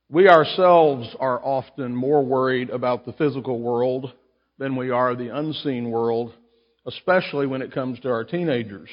we 0.10 0.28
ourselves 0.28 1.16
are 1.20 1.40
often 1.44 1.96
more 1.96 2.24
worried 2.24 2.70
about 2.70 3.06
the 3.06 3.14
physical 3.14 3.60
world 3.60 4.12
than 4.58 4.76
we 4.76 4.90
are 4.90 5.16
the 5.16 5.36
unseen 5.36 5.90
world, 5.90 6.34
especially 6.86 7.48
when 7.48 7.62
it 7.62 7.72
comes 7.72 8.00
to 8.02 8.10
our 8.10 8.24
teenagers. 8.24 8.90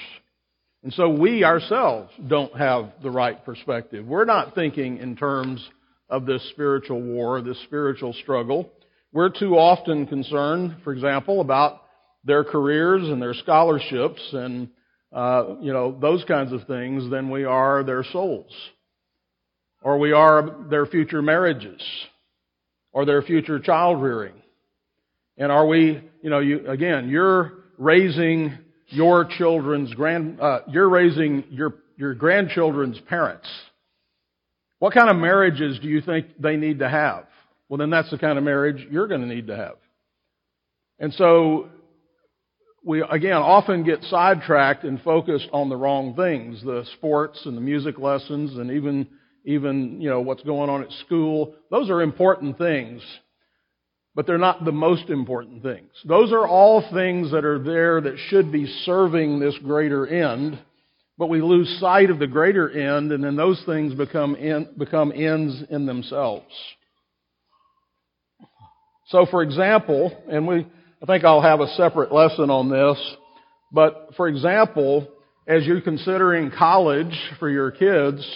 And 0.83 0.93
so 0.93 1.09
we 1.09 1.43
ourselves 1.43 2.13
don't 2.29 2.57
have 2.57 2.93
the 3.03 3.11
right 3.11 3.45
perspective. 3.45 4.07
We're 4.07 4.25
not 4.25 4.55
thinking 4.55 4.99
in 4.99 5.17
terms 5.17 5.67
of 6.09 6.27
this 6.27 6.49
spiritual 6.51 7.03
war, 7.03 7.41
this 7.43 7.61
spiritual 7.65 8.13
struggle. 8.13 8.71
We're 9.13 9.31
too 9.31 9.57
often 9.57 10.07
concerned, 10.07 10.77
for 10.85 10.93
example, 10.93 11.41
about 11.41 11.83
their 12.25 12.45
careers 12.45 13.03
and 13.03 13.21
their 13.21 13.35
scholarships 13.35 14.21
and 14.33 14.69
uh, 15.17 15.57
you 15.63 15.73
know, 15.73 15.97
those 15.99 16.23
kinds 16.25 16.53
of 16.53 16.67
things 16.67 17.11
than 17.11 17.31
we 17.31 17.45
are 17.45 17.83
their 17.83 18.05
souls. 18.05 18.53
Or 19.83 19.99
we 19.99 20.13
are 20.13 20.67
their 20.69 20.85
future 20.85 21.23
marriages. 21.23 21.83
Or 22.93 23.07
their 23.07 23.23
future 23.23 23.59
child 23.59 24.03
rearing. 24.03 24.35
And 25.39 25.51
are 25.51 25.67
we, 25.67 26.03
you 26.21 26.29
know, 26.29 26.41
you, 26.41 26.69
again, 26.69 27.09
you're 27.09 27.55
raising 27.79 28.59
your 28.89 29.25
children's 29.25 29.93
grand, 29.95 30.39
uh, 30.39 30.61
you're 30.69 30.89
raising 30.89 31.45
your, 31.51 31.77
your 31.97 32.15
grandchildren's 32.15 33.01
parents. 33.09 33.49
What 34.81 34.93
kind 34.93 35.09
of 35.09 35.17
marriages 35.17 35.79
do 35.81 35.89
you 35.89 36.03
think 36.03 36.27
they 36.39 36.57
need 36.57 36.81
to 36.81 36.91
have? 36.91 37.25
Well, 37.71 37.79
then 37.79 37.89
that's 37.89 38.11
the 38.11 38.19
kind 38.19 38.37
of 38.37 38.45
marriage 38.45 38.87
you're 38.91 39.09
going 39.09 39.23
to 39.23 39.27
need 39.27 39.47
to 39.47 39.57
have. 39.57 39.77
And 40.99 41.13
so 41.15 41.69
we 42.87 43.03
again 43.03 43.33
often 43.33 43.83
get 43.83 44.03
sidetracked 44.05 44.85
and 44.85 45.03
focused 45.03 45.49
on 45.53 45.69
the 45.69 45.77
wrong 45.77 46.15
things, 46.15 46.63
the 46.63 46.87
sports 46.95 47.43
and 47.45 47.57
the 47.57 47.61
music 47.61 47.99
lessons 47.99 48.57
and 48.57 48.71
even 48.71 49.09
even 49.45 50.01
you 50.01 50.09
know 50.09 50.21
what's 50.21 50.45
going 50.45 50.71
on 50.71 50.85
at 50.85 50.93
school. 51.05 51.57
Those 51.69 51.91
are 51.91 52.01
important 52.01 52.59
things, 52.59 53.03
but 54.15 54.25
they're 54.25 54.39
not 54.39 54.65
the 54.65 54.71
most 54.71 55.11
important 55.11 55.65
things. 55.65 55.91
Those 56.05 56.33
are 56.33 56.47
all 56.47 56.81
things 56.93 57.33
that 57.33 57.45
are 57.45 57.59
there 57.59 58.01
that 58.01 58.19
should 58.29 58.53
be 58.53 58.67
serving 58.85 59.41
this 59.41 59.59
greater 59.65 60.07
end, 60.07 60.57
but 61.19 61.27
we 61.27 61.43
lose 61.43 61.81
sight 61.81 62.11
of 62.11 62.21
the 62.21 62.29
greater 62.29 62.71
end, 62.71 63.11
and 63.11 63.25
then 63.25 63.35
those 63.35 63.61
things 63.67 63.95
become 63.95 64.37
in, 64.37 64.69
become 64.79 65.13
ends 65.13 65.61
in 65.71 65.87
themselves. 65.87 66.55
So, 69.09 69.27
for 69.29 69.43
example, 69.43 70.17
and 70.29 70.47
we 70.47 70.67
I 71.07 71.15
think 71.15 71.25
I'll 71.25 71.41
have 71.41 71.61
a 71.61 71.69
separate 71.77 72.13
lesson 72.13 72.51
on 72.51 72.69
this. 72.69 73.17
But 73.71 74.11
for 74.17 74.27
example, 74.27 75.07
as 75.47 75.65
you're 75.65 75.81
considering 75.81 76.51
college 76.51 77.17
for 77.39 77.49
your 77.49 77.71
kids, 77.71 78.29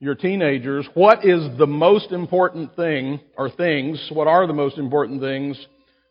your 0.00 0.14
teenagers, 0.14 0.88
what 0.94 1.26
is 1.26 1.46
the 1.58 1.66
most 1.66 2.12
important 2.12 2.74
thing 2.76 3.20
or 3.36 3.50
things, 3.50 4.02
what 4.10 4.26
are 4.26 4.46
the 4.46 4.54
most 4.54 4.78
important 4.78 5.20
things 5.20 5.62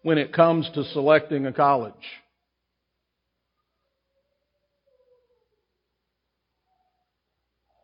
when 0.03 0.19
it 0.19 0.33
comes 0.33 0.69
to 0.75 0.83
selecting 0.93 1.47
a 1.47 1.51
college? 1.51 1.93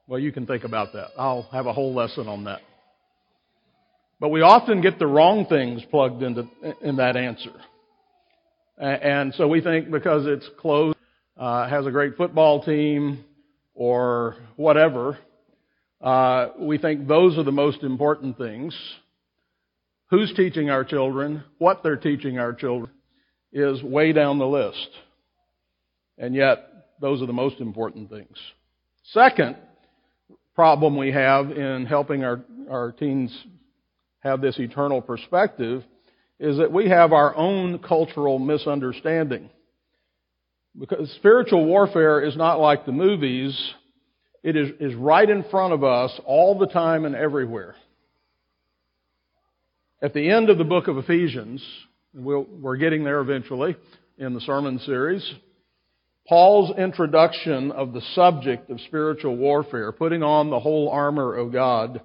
Well, 0.05 0.19
you 0.19 0.31
can 0.31 0.45
think 0.45 0.65
about 0.65 0.93
that. 0.93 1.07
I'll 1.17 1.49
have 1.51 1.65
a 1.65 1.73
whole 1.73 1.95
lesson 1.95 2.27
on 2.27 2.43
that. 2.43 2.61
But 4.19 4.29
we 4.29 4.41
often 4.41 4.81
get 4.81 4.99
the 4.99 5.07
wrong 5.07 5.45
things 5.45 5.81
plugged 5.89 6.21
into 6.23 6.47
in 6.81 6.97
that 6.97 7.15
answer. 7.15 7.53
And 8.77 9.33
so 9.35 9.47
we 9.47 9.61
think 9.61 9.91
because 9.91 10.25
it's 10.25 10.47
close, 10.59 10.95
uh, 11.37 11.67
has 11.69 11.85
a 11.85 11.91
great 11.91 12.15
football 12.15 12.63
team, 12.63 13.23
or 13.73 14.35
whatever, 14.57 15.17
uh, 16.01 16.49
we 16.59 16.77
think 16.77 17.07
those 17.07 17.37
are 17.37 17.43
the 17.43 17.51
most 17.51 17.81
important 17.83 18.37
things. 18.37 18.77
Who's 20.09 20.33
teaching 20.35 20.69
our 20.69 20.83
children, 20.83 21.43
what 21.57 21.81
they're 21.81 21.95
teaching 21.95 22.39
our 22.39 22.53
children, 22.53 22.91
is 23.53 23.81
way 23.81 24.11
down 24.11 24.37
the 24.37 24.47
list. 24.47 24.89
And 26.17 26.35
yet, 26.35 26.65
those 26.99 27.21
are 27.21 27.25
the 27.25 27.33
most 27.33 27.61
important 27.61 28.09
things. 28.09 28.35
Second 29.11 29.55
problem 30.55 30.97
we 30.97 31.11
have 31.11 31.51
in 31.51 31.85
helping 31.85 32.23
our, 32.25 32.41
our 32.69 32.91
teens 32.91 33.31
have 34.19 34.41
this 34.41 34.59
eternal 34.59 35.01
perspective 35.01 35.83
is 36.39 36.57
that 36.57 36.71
we 36.71 36.89
have 36.89 37.11
our 37.13 37.35
own 37.35 37.79
cultural 37.79 38.39
misunderstanding. 38.39 39.49
Because 40.77 41.11
spiritual 41.17 41.65
warfare 41.65 42.21
is 42.21 42.37
not 42.37 42.59
like 42.59 42.85
the 42.85 42.91
movies. 42.91 43.57
It 44.43 44.55
is, 44.55 44.69
is 44.79 44.95
right 44.95 45.29
in 45.29 45.43
front 45.51 45.73
of 45.73 45.83
us 45.83 46.11
all 46.25 46.57
the 46.57 46.67
time 46.67 47.05
and 47.05 47.15
everywhere. 47.15 47.75
At 50.01 50.13
the 50.13 50.29
end 50.29 50.49
of 50.49 50.57
the 50.57 50.63
book 50.63 50.87
of 50.87 50.97
Ephesians, 50.97 51.61
we 52.13 52.35
we 52.35 52.69
are 52.69 52.77
getting 52.77 53.03
there 53.03 53.19
eventually 53.19 53.75
in 54.17 54.33
the 54.33 54.41
sermon 54.41 54.79
series, 54.79 55.33
Paul's 56.27 56.77
introduction 56.77 57.71
of 57.71 57.93
the 57.93 58.01
subject 58.13 58.69
of 58.69 58.79
spiritual 58.81 59.35
warfare, 59.35 59.91
putting 59.91 60.21
on 60.21 60.49
the 60.49 60.59
whole 60.59 60.89
armor 60.89 61.35
of 61.35 61.51
God, 61.51 62.01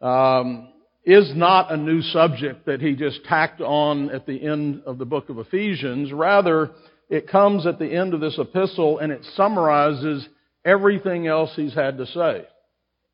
um, 0.00 0.68
is 1.08 1.32
not 1.34 1.72
a 1.72 1.76
new 1.78 2.02
subject 2.02 2.66
that 2.66 2.82
he 2.82 2.94
just 2.94 3.24
tacked 3.24 3.62
on 3.62 4.10
at 4.10 4.26
the 4.26 4.44
end 4.44 4.82
of 4.84 4.98
the 4.98 5.06
book 5.06 5.30
of 5.30 5.38
Ephesians. 5.38 6.12
Rather, 6.12 6.70
it 7.08 7.30
comes 7.30 7.66
at 7.66 7.78
the 7.78 7.90
end 7.90 8.12
of 8.12 8.20
this 8.20 8.38
epistle 8.38 8.98
and 8.98 9.10
it 9.10 9.24
summarizes 9.34 10.28
everything 10.66 11.26
else 11.26 11.50
he's 11.56 11.72
had 11.72 11.96
to 11.96 12.04
say 12.04 12.44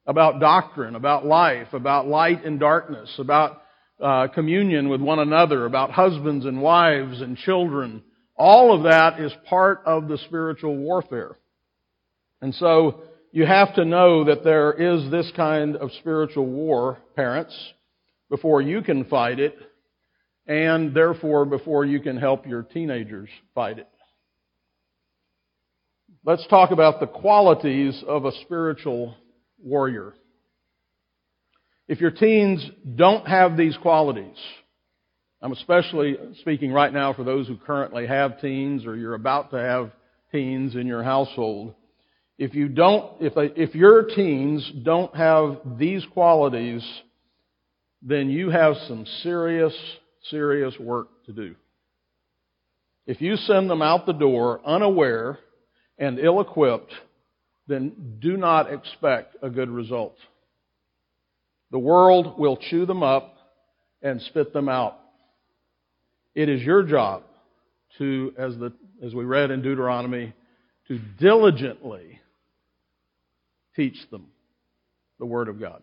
about 0.07 0.41
doctrine, 0.41 0.97
about 0.97 1.25
life, 1.25 1.69
about 1.73 2.09
light 2.09 2.45
and 2.45 2.59
darkness, 2.59 3.15
about 3.19 3.63
uh, 4.03 4.27
communion 4.27 4.89
with 4.89 5.01
one 5.01 5.21
another, 5.21 5.65
about 5.65 5.93
husbands 5.93 6.47
and 6.47 6.61
wives 6.61 7.21
and 7.21 7.37
children. 7.37 8.03
All 8.37 8.75
of 8.75 8.83
that 8.83 9.21
is 9.21 9.33
part 9.49 9.83
of 9.87 10.09
the 10.09 10.19
spiritual 10.27 10.77
warfare. 10.77 11.37
And 12.43 12.53
so 12.57 13.03
you 13.31 13.47
have 13.47 13.73
to 13.77 13.85
know 13.85 14.25
that 14.25 14.43
there 14.43 14.73
is 14.73 15.09
this 15.13 15.31
kind 15.37 15.77
of 15.77 15.93
spiritual 16.01 16.47
war, 16.47 16.99
parents 17.15 17.57
before 18.31 18.62
you 18.62 18.83
can 18.83 19.04
fight 19.04 19.38
it, 19.38 19.57
and 20.47 20.95
therefore 20.95 21.45
before 21.45 21.85
you 21.85 22.00
can 22.00 22.16
help 22.16 22.47
your 22.47 22.62
teenagers 22.62 23.28
fight 23.54 23.78
it. 23.78 23.88
let's 26.25 26.47
talk 26.49 26.71
about 26.71 27.00
the 27.00 27.07
qualities 27.07 28.02
of 28.07 28.25
a 28.25 28.33
spiritual 28.43 29.14
warrior. 29.62 30.14
If 31.87 32.00
your 32.00 32.11
teens 32.11 32.66
don't 32.97 33.26
have 33.28 33.57
these 33.57 33.76
qualities, 33.76 34.37
I'm 35.43 35.52
especially 35.52 36.16
speaking 36.40 36.73
right 36.73 36.93
now 36.93 37.12
for 37.12 37.25
those 37.25 37.47
who 37.47 37.59
currently 37.59 38.07
have 38.07 38.40
teens 38.40 38.87
or 38.87 38.97
you're 38.97 39.14
about 39.14 39.50
to 39.50 39.59
have 39.59 39.90
teens 40.33 40.75
in 40.75 40.87
your 40.87 41.02
household. 41.02 41.75
If 42.38 42.54
you 42.54 42.69
don't, 42.69 43.21
if, 43.21 43.35
if 43.37 43.75
your 43.75 44.04
teens 44.04 44.69
don't 44.83 45.14
have 45.14 45.59
these 45.78 46.04
qualities, 46.12 46.83
then 48.05 48.29
you 48.29 48.51
have 48.51 48.77
some 48.87 49.07
serious, 49.23 49.75
serious 50.31 50.79
work 50.79 51.09
to 51.25 51.33
do. 51.33 51.55
If 53.07 53.21
you 53.21 53.37
send 53.37 53.71
them 53.71 53.81
out 53.83 54.05
the 54.05 54.13
door 54.13 54.61
unaware 54.65 55.39
and 55.99 56.19
ill 56.19 56.41
equipped, 56.41 56.93
then 57.67 58.19
do 58.21 58.37
not 58.37 58.73
expect 58.73 59.37
a 59.43 59.49
good 59.49 59.71
result. 59.71 60.17
The 61.71 61.79
world 61.79 62.39
will 62.39 62.59
chew 62.59 62.85
them 62.85 63.03
up 63.03 63.37
and 64.03 64.21
spit 64.21 64.53
them 64.53 64.69
out. 64.69 64.99
It 66.35 66.51
is 66.51 66.63
your 66.63 66.83
job 66.83 67.23
to, 67.99 68.35
as, 68.37 68.57
the, 68.59 68.73
as 69.03 69.15
we 69.15 69.25
read 69.25 69.51
in 69.51 69.63
Deuteronomy, 69.63 70.35
to 70.89 70.99
diligently 71.19 72.21
teach 73.77 73.97
them 74.11 74.27
the 75.19 75.27
Word 75.27 75.49
of 75.49 75.59
God. 75.59 75.83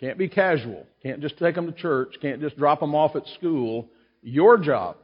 Can't 0.00 0.18
be 0.18 0.28
casual. 0.28 0.86
Can't 1.02 1.20
just 1.20 1.38
take 1.38 1.54
them 1.54 1.66
to 1.66 1.72
church. 1.72 2.14
Can't 2.20 2.40
just 2.40 2.56
drop 2.56 2.80
them 2.80 2.94
off 2.94 3.16
at 3.16 3.26
school. 3.38 3.88
Your 4.22 4.58
job, 4.58 4.96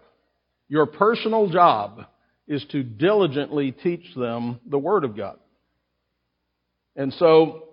your 0.68 0.86
personal 0.86 1.48
job, 1.48 2.06
is 2.48 2.64
to 2.72 2.82
diligently 2.82 3.72
teach 3.72 4.14
them 4.16 4.60
the 4.66 4.78
Word 4.78 5.04
of 5.04 5.16
God. 5.16 5.38
And 6.96 7.12
so, 7.14 7.68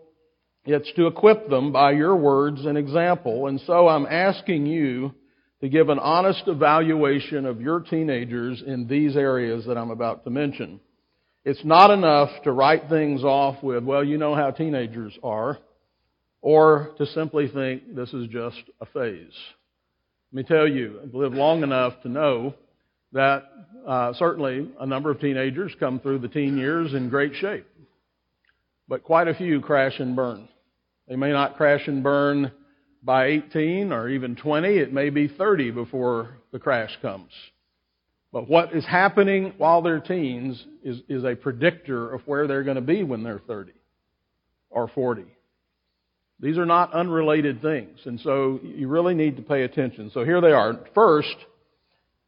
it's 0.68 0.92
to 0.98 1.08
equip 1.08 1.50
them 1.50 1.72
by 1.72 1.94
your 1.94 2.16
words 2.16 2.66
and 2.66 2.78
example. 2.78 3.48
And 3.48 3.62
so 3.62 3.88
I'm 3.88 4.06
asking 4.06 4.66
you 4.66 5.14
to 5.62 5.70
give 5.70 5.88
an 5.88 5.98
honest 5.98 6.44
evaluation 6.46 7.46
of 7.46 7.62
your 7.62 7.80
teenagers 7.80 8.62
in 8.66 8.86
these 8.86 9.16
areas 9.16 9.66
that 9.66 9.78
I'm 9.78 9.92
about 9.92 10.26
to 10.26 10.30
mention. 10.30 10.82
It's 11.46 11.64
not 11.64 11.90
enough 11.90 12.30
to 12.44 12.52
write 12.52 12.90
things 12.90 13.24
off 13.24 13.64
with, 13.64 13.86
well, 13.86 14.04
you 14.04 14.18
know 14.18 14.36
how 14.36 14.52
teenagers 14.52 15.18
are, 15.24 15.58
or 16.48 16.92
to 16.98 17.06
simply 17.08 17.50
think 17.50 17.94
this 17.94 18.14
is 18.14 18.26
just 18.30 18.64
a 18.80 18.86
phase. 18.86 19.34
Let 20.32 20.34
me 20.38 20.44
tell 20.44 20.66
you, 20.66 21.02
I've 21.04 21.14
lived 21.14 21.36
long 21.36 21.62
enough 21.62 22.02
to 22.04 22.08
know 22.08 22.54
that 23.12 23.44
uh, 23.86 24.14
certainly 24.14 24.72
a 24.80 24.86
number 24.86 25.12
of 25.12 25.20
teenagers 25.20 25.74
come 25.78 26.00
through 26.00 26.20
the 26.20 26.30
teen 26.30 26.58
years 26.58 26.94
in 26.94 27.10
great 27.10 27.36
shape, 27.36 27.68
but 28.88 29.04
quite 29.04 29.28
a 29.28 29.34
few 29.34 29.60
crash 29.60 30.00
and 30.00 30.16
burn. 30.16 30.48
They 31.10 31.18
may 31.18 31.34
not 31.34 31.58
crash 31.58 31.86
and 31.86 32.02
burn 32.02 32.54
by 33.04 33.26
18 33.26 33.92
or 33.92 34.08
even 34.08 34.38
20. 34.38 34.70
It 34.70 34.94
may 34.94 35.10
be 35.10 35.28
30 35.28 35.72
before 35.72 36.38
the 36.54 36.60
crash 36.60 36.98
comes. 37.02 37.32
But 38.32 38.48
what 38.48 38.74
is 38.74 38.86
happening 38.86 39.52
while 39.58 39.82
they're 39.82 40.00
teens 40.00 40.64
is, 40.82 41.02
is 41.10 41.26
a 41.26 41.36
predictor 41.36 42.14
of 42.14 42.22
where 42.26 42.48
they're 42.48 42.64
going 42.64 42.76
to 42.76 42.82
be 42.82 43.04
when 43.04 43.24
they're 43.24 43.42
30 43.46 43.74
or 44.70 44.88
40. 44.88 45.26
These 46.40 46.58
are 46.58 46.66
not 46.66 46.94
unrelated 46.94 47.62
things. 47.62 48.00
And 48.06 48.20
so 48.20 48.60
you 48.64 48.88
really 48.88 49.16
need 49.16 49.38
to 49.38 49.42
pay 49.42 49.64
attention. 49.64 50.12
So 50.14 50.24
here 50.24 50.40
they 50.40 50.52
are. 50.52 50.80
First, 50.94 51.36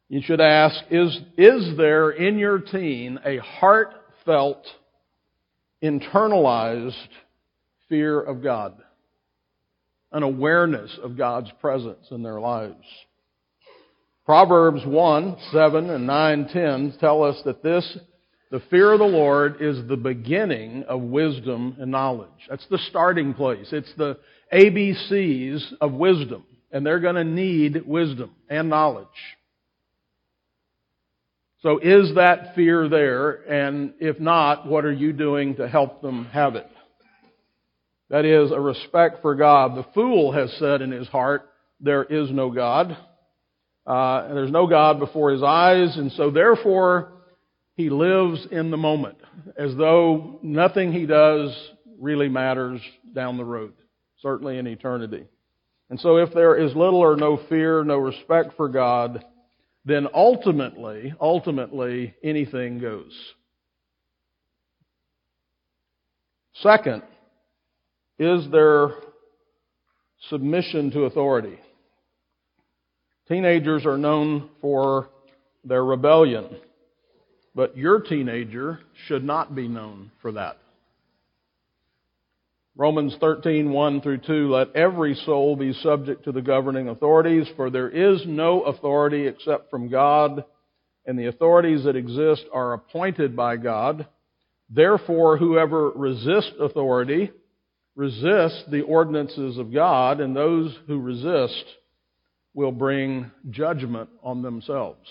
you 0.08 0.20
should 0.22 0.40
ask, 0.40 0.76
is, 0.90 1.16
is 1.38 1.76
there 1.76 2.10
in 2.10 2.38
your 2.38 2.58
teen 2.58 3.20
a 3.24 3.38
heartfelt, 3.38 4.66
internalized 5.82 6.96
fear 7.88 8.20
of 8.20 8.42
God? 8.42 8.74
An 10.10 10.24
awareness 10.24 10.98
of 11.04 11.16
God's 11.16 11.50
presence 11.60 12.08
in 12.10 12.24
their 12.24 12.40
lives. 12.40 12.84
Proverbs 14.26 14.82
1, 14.84 15.36
7 15.52 15.90
and 15.90 16.06
9, 16.06 16.48
10 16.52 16.94
tell 16.98 17.22
us 17.22 17.40
that 17.44 17.62
this, 17.62 17.98
the 18.50 18.60
fear 18.68 18.92
of 18.92 18.98
the 18.98 19.04
Lord 19.04 19.60
is 19.60 19.86
the 19.86 19.96
beginning 19.96 20.82
of 20.88 21.00
wisdom 21.00 21.76
and 21.78 21.90
knowledge. 21.90 22.28
That's 22.48 22.66
the 22.66 22.80
starting 22.88 23.32
place. 23.32 23.68
It's 23.70 23.92
the 23.96 24.18
ABCs 24.52 25.74
of 25.80 25.92
wisdom. 25.92 26.44
And 26.72 26.84
they're 26.84 27.00
going 27.00 27.14
to 27.14 27.24
need 27.24 27.86
wisdom 27.86 28.32
and 28.48 28.68
knowledge. 28.68 29.06
So 31.62 31.78
is 31.78 32.14
that 32.16 32.54
fear 32.56 32.88
there? 32.88 33.30
And 33.30 33.94
if 34.00 34.18
not, 34.18 34.66
what 34.66 34.84
are 34.84 34.92
you 34.92 35.12
doing 35.12 35.56
to 35.56 35.68
help 35.68 36.02
them 36.02 36.24
have 36.26 36.56
it? 36.56 36.66
That 38.08 38.24
is, 38.24 38.50
a 38.50 38.58
respect 38.58 39.22
for 39.22 39.36
God. 39.36 39.76
The 39.76 39.86
fool 39.94 40.32
has 40.32 40.52
said 40.58 40.82
in 40.82 40.90
his 40.90 41.06
heart, 41.06 41.48
there 41.80 42.02
is 42.02 42.30
no 42.30 42.50
God. 42.50 42.96
Uh, 43.86 44.34
there's 44.34 44.50
no 44.50 44.66
God 44.66 44.98
before 44.98 45.30
his 45.30 45.42
eyes, 45.42 45.96
and 45.96 46.10
so 46.12 46.30
therefore 46.30 47.12
he 47.76 47.90
lives 47.90 48.46
in 48.50 48.70
the 48.70 48.76
moment, 48.76 49.18
as 49.56 49.74
though 49.76 50.38
nothing 50.42 50.92
he 50.92 51.06
does 51.06 51.56
really 51.98 52.28
matters 52.28 52.80
down 53.14 53.36
the 53.36 53.44
road, 53.44 53.72
certainly 54.20 54.58
in 54.58 54.66
eternity. 54.66 55.24
And 55.88 55.98
so 55.98 56.16
if 56.16 56.32
there 56.32 56.56
is 56.56 56.74
little 56.76 57.00
or 57.00 57.16
no 57.16 57.40
fear, 57.48 57.82
no 57.82 57.96
respect 57.96 58.56
for 58.56 58.68
God, 58.68 59.24
then 59.84 60.06
ultimately, 60.14 61.14
ultimately, 61.20 62.14
anything 62.22 62.78
goes. 62.78 63.12
Second, 66.54 67.02
is 68.18 68.46
there 68.50 68.90
submission 70.28 70.90
to 70.90 71.04
authority? 71.04 71.58
Teenagers 73.26 73.86
are 73.86 73.96
known 73.96 74.50
for 74.60 75.08
their 75.64 75.84
rebellion, 75.84 76.48
but 77.54 77.76
your 77.76 78.00
teenager 78.00 78.80
should 79.06 79.24
not 79.24 79.54
be 79.54 79.68
known 79.68 80.10
for 80.22 80.32
that. 80.32 80.56
Romans 82.76 83.14
13, 83.20 83.70
1 83.70 84.00
through 84.00 84.18
2, 84.18 84.50
let 84.50 84.74
every 84.74 85.14
soul 85.26 85.56
be 85.56 85.72
subject 85.72 86.24
to 86.24 86.32
the 86.32 86.40
governing 86.40 86.88
authorities, 86.88 87.46
for 87.56 87.68
there 87.68 87.90
is 87.90 88.22
no 88.26 88.62
authority 88.62 89.26
except 89.26 89.70
from 89.70 89.88
God, 89.88 90.44
and 91.04 91.18
the 91.18 91.26
authorities 91.26 91.84
that 91.84 91.96
exist 91.96 92.44
are 92.52 92.72
appointed 92.72 93.36
by 93.36 93.56
God. 93.56 94.06
Therefore, 94.70 95.36
whoever 95.36 95.90
resists 95.90 96.52
authority 96.60 97.32
resists 97.96 98.64
the 98.70 98.82
ordinances 98.82 99.58
of 99.58 99.74
God, 99.74 100.20
and 100.20 100.34
those 100.34 100.74
who 100.86 101.00
resist 101.00 101.64
will 102.54 102.72
bring 102.72 103.30
judgment 103.50 104.08
on 104.22 104.42
themselves. 104.42 105.08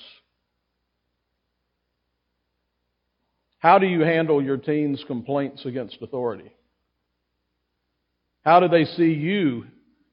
How 3.60 3.78
do 3.78 3.86
you 3.86 4.02
handle 4.02 4.42
your 4.42 4.58
teens' 4.58 5.04
complaints 5.06 5.66
against 5.66 6.02
authority? 6.02 6.52
How 8.44 8.62
do 8.62 8.70
they 8.70 8.86
see 8.86 9.14
you 9.14 9.66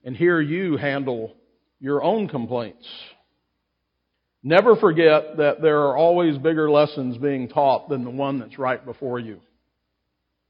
and 0.05 0.17
hear 0.17 0.41
you 0.41 0.77
handle 0.77 1.35
your 1.81 2.03
own 2.03 2.29
complaints? 2.29 2.87
Never 4.43 4.77
forget 4.77 5.39
that 5.39 5.63
there 5.63 5.81
are 5.87 5.97
always 5.97 6.39
bigger 6.39 6.71
lessons 6.71 7.19
being 7.19 7.49
taught 7.49 7.89
than 7.89 8.05
the 8.05 8.11
one 8.11 8.39
that's 8.41 8.59
right 8.59 8.85
before 8.85 9.19
you. 9.19 9.41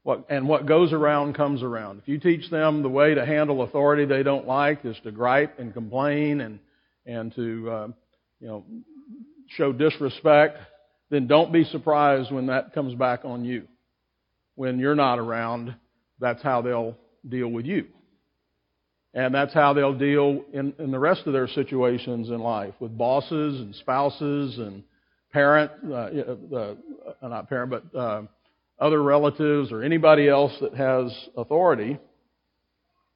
What, 0.03 0.25
and 0.29 0.47
what 0.47 0.65
goes 0.65 0.93
around 0.93 1.33
comes 1.33 1.61
around. 1.61 1.99
If 1.99 2.07
you 2.07 2.17
teach 2.19 2.49
them 2.49 2.81
the 2.81 2.89
way 2.89 3.13
to 3.13 3.25
handle 3.25 3.61
authority 3.61 4.05
they 4.05 4.23
don't 4.23 4.47
like 4.47 4.85
is 4.85 4.95
to 5.03 5.11
gripe 5.11 5.59
and 5.59 5.73
complain 5.73 6.41
and, 6.41 6.59
and 7.05 7.33
to, 7.35 7.69
uh, 7.69 7.87
you 8.39 8.47
know, 8.47 8.65
show 9.49 9.71
disrespect, 9.71 10.59
then 11.09 11.27
don't 11.27 11.53
be 11.53 11.63
surprised 11.63 12.31
when 12.31 12.47
that 12.47 12.73
comes 12.73 12.93
back 12.95 13.21
on 13.23 13.45
you. 13.45 13.67
When 14.55 14.79
you're 14.79 14.95
not 14.95 15.19
around, 15.19 15.75
that's 16.19 16.41
how 16.41 16.61
they'll 16.61 16.97
deal 17.27 17.47
with 17.47 17.65
you. 17.65 17.85
And 19.13 19.33
that's 19.33 19.53
how 19.53 19.73
they'll 19.73 19.97
deal 19.97 20.43
in, 20.53 20.73
in 20.79 20.91
the 20.91 20.99
rest 20.99 21.21
of 21.25 21.33
their 21.33 21.47
situations 21.47 22.29
in 22.29 22.39
life 22.39 22.73
with 22.79 22.97
bosses 22.97 23.61
and 23.61 23.73
spouses 23.75 24.57
and 24.59 24.83
parent, 25.31 25.71
uh, 25.89 26.55
uh, 26.55 26.75
not 27.23 27.49
parent, 27.49 27.71
but 27.71 27.97
uh, 27.97 28.23
other 28.79 29.01
relatives 29.01 29.71
or 29.71 29.81
anybody 29.81 30.27
else 30.27 30.53
that 30.61 30.75
has 30.75 31.11
authority. 31.35 31.97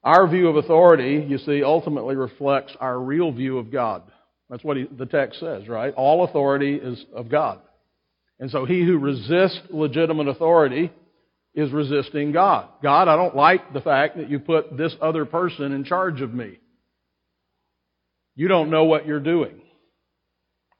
Our 0.02 0.26
view 0.26 0.48
of 0.48 0.56
authority, 0.56 1.24
you 1.28 1.38
see, 1.38 1.62
ultimately 1.62 2.16
reflects 2.16 2.74
our 2.80 2.98
real 2.98 3.30
view 3.30 3.58
of 3.58 3.70
God. 3.70 4.02
That's 4.50 4.64
what 4.64 4.76
he, 4.76 4.84
the 4.84 5.06
text 5.06 5.38
says, 5.38 5.68
right? 5.68 5.94
All 5.94 6.24
authority 6.24 6.74
is 6.74 7.04
of 7.14 7.28
God. 7.28 7.60
And 8.42 8.50
so 8.50 8.64
he 8.64 8.84
who 8.84 8.98
resists 8.98 9.60
legitimate 9.70 10.26
authority 10.26 10.90
is 11.54 11.70
resisting 11.70 12.32
God. 12.32 12.68
God, 12.82 13.06
I 13.06 13.14
don't 13.14 13.36
like 13.36 13.72
the 13.72 13.80
fact 13.80 14.16
that 14.16 14.28
you 14.28 14.40
put 14.40 14.76
this 14.76 14.92
other 15.00 15.24
person 15.24 15.70
in 15.70 15.84
charge 15.84 16.20
of 16.20 16.34
me. 16.34 16.58
You 18.34 18.48
don't 18.48 18.68
know 18.68 18.82
what 18.82 19.06
you're 19.06 19.20
doing. 19.20 19.60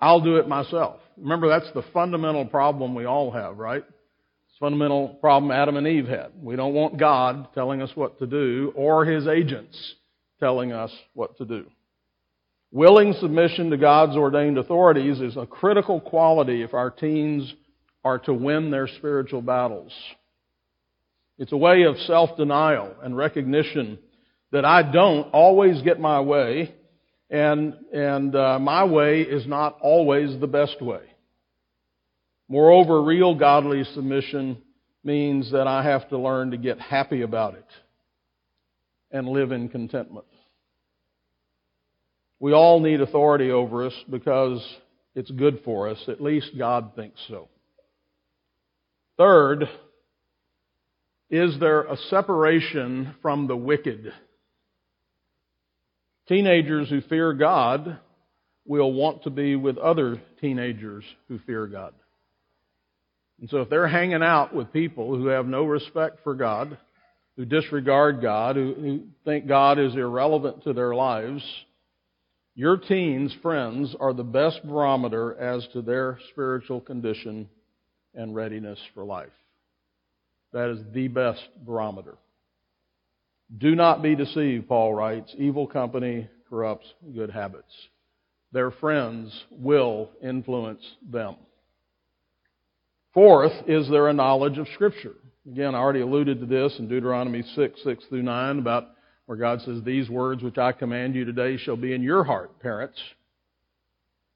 I'll 0.01 0.21
do 0.21 0.39
it 0.39 0.49
myself. 0.49 0.99
Remember, 1.17 1.49
that's 1.49 1.73
the 1.73 1.85
fundamental 1.95 2.47
problem 2.47 2.97
we 2.97 3.05
all 3.05 3.31
have, 3.31 3.59
right? 3.59 3.85
It's 3.85 4.59
fundamental 4.59 5.11
problem 5.21 5.53
Adam 5.53 5.77
and 5.77 5.87
Eve 5.87 6.09
had. 6.09 6.33
We 6.43 6.57
don't 6.57 6.75
want 6.75 6.99
God 6.99 7.55
telling 7.55 7.81
us 7.81 7.91
what 7.95 8.19
to 8.19 8.27
do 8.27 8.73
or 8.75 9.05
his 9.05 9.29
agents 9.29 9.79
telling 10.41 10.73
us 10.73 10.91
what 11.15 11.39
to 11.39 11.45
do. 11.45 11.67
Willing 12.75 13.13
submission 13.21 13.69
to 13.69 13.77
God's 13.77 14.17
ordained 14.17 14.57
authorities 14.57 15.21
is 15.21 15.37
a 15.37 15.45
critical 15.45 16.01
quality 16.01 16.63
if 16.63 16.73
our 16.73 16.91
teens 16.91 17.53
are 18.03 18.19
to 18.21 18.33
win 18.33 18.71
their 18.71 18.89
spiritual 18.89 19.43
battles. 19.43 19.93
It's 21.37 21.53
a 21.53 21.57
way 21.57 21.83
of 21.83 21.99
self-denial 21.99 22.97
and 23.03 23.15
recognition 23.15 23.99
that 24.53 24.65
I 24.65 24.91
don't 24.91 25.31
always 25.33 25.83
get 25.83 26.01
my 26.01 26.21
way 26.21 26.75
and, 27.29 27.75
and 27.93 28.35
uh, 28.35 28.59
my 28.59 28.85
way 28.85 29.21
is 29.21 29.47
not 29.47 29.79
always 29.83 30.41
the 30.41 30.47
best 30.47 30.81
way. 30.81 31.03
Moreover, 32.49 33.03
real 33.03 33.35
godly 33.35 33.85
submission 33.95 34.57
means 35.05 35.53
that 35.53 35.67
I 35.67 35.83
have 35.83 36.09
to 36.09 36.19
learn 36.19 36.53
to 36.53 36.57
get 36.57 36.81
happy 36.81 37.21
about 37.21 37.55
it 37.55 37.67
and 39.11 39.29
live 39.29 39.53
in 39.53 39.69
contentment. 39.69 40.27
We 42.43 42.53
all 42.53 42.81
need 42.81 43.01
authority 43.01 43.53
over 43.53 43.87
us 43.87 43.95
because 44.11 44.61
it's 45.15 45.31
good 45.31 45.61
for 45.65 45.89
us. 45.89 45.99
At 46.09 46.21
least 46.21 46.59
God 46.59 46.91
thinks 46.97 47.21
so. 47.29 47.49
Third, 49.17 49.69
is 51.31 51.57
there 51.61 51.83
a 51.83 51.97
separation 52.11 53.15
from 53.23 53.47
the 53.47 53.57
wicked? 53.57 54.13
Teenagers 56.27 56.91
who 56.91 57.01
fear 57.03 57.33
God 57.33 58.01
will 58.67 58.93
want 58.93 59.23
to 59.23 59.31
be 59.31 59.55
with 59.55 59.79
other 59.79 60.21
teenagers 60.41 61.05
who 61.29 61.39
fear 61.47 61.69
God. 61.69 61.95
And 63.41 63.49
so 63.51 63.59
if 63.59 63.71
they're 63.71 63.87
hanging 63.87 64.25
out 64.25 64.53
with 64.53 64.73
people 64.73 65.15
who 65.15 65.27
have 65.27 65.47
no 65.47 65.63
respect 65.63 66.19
for 66.25 66.35
God, 66.35 66.77
who 67.37 67.45
disregard 67.45 68.21
God, 68.21 68.57
who, 68.57 68.75
who 68.75 69.01
think 69.25 69.47
God 69.47 69.79
is 69.79 69.95
irrelevant 69.95 70.65
to 70.65 70.73
their 70.73 70.93
lives, 70.93 71.45
your 72.55 72.77
teens' 72.77 73.35
friends 73.43 73.95
are 73.99 74.13
the 74.13 74.25
best 74.25 74.61
barometer 74.67 75.39
as 75.39 75.67
to 75.73 75.83
their 75.83 76.19
spiritual 76.31 76.81
condition 76.81 77.49
and 78.15 78.35
readiness 78.35 78.79
for 78.95 79.05
life. 79.05 79.33
That 80.53 80.69
is 80.69 80.81
the 80.93 81.09
best 81.09 81.43
barometer. 81.65 82.17
Do 83.59 83.75
not 83.75 84.03
be 84.03 84.15
deceived, 84.15 84.69
Paul 84.69 84.95
writes. 84.95 85.35
Evil 85.39 85.67
company 85.67 86.29
corrupts 86.49 86.87
good 87.15 87.31
habits. 87.31 87.73
Their 88.53 88.71
friends 88.71 89.45
will 89.51 90.11
influence 90.23 90.83
them. 91.11 91.37
Fourth, 93.15 93.53
is 93.67 93.89
there 93.89 94.09
a 94.09 94.13
knowledge 94.13 94.59
of 94.59 94.67
Scripture? 94.75 95.15
Again, 95.51 95.75
I 95.75 95.79
already 95.79 96.01
alluded 96.01 96.41
to 96.41 96.47
this 96.47 96.79
in 96.79 96.89
Deuteronomy 96.89 97.43
6, 97.55 97.83
6 97.83 98.05
through 98.09 98.23
9 98.23 98.59
about 98.59 98.89
where 99.27 99.39
God 99.39 99.61
says, 99.63 99.83
These 99.85 100.09
words 100.09 100.43
which 100.43 100.59
I 100.59 100.73
command 100.73 101.15
you 101.15 101.25
today 101.25 101.57
shall 101.57 101.77
be 101.77 101.93
in 101.93 102.03
your 102.03 102.25
heart, 102.25 102.61
parents. 102.61 102.99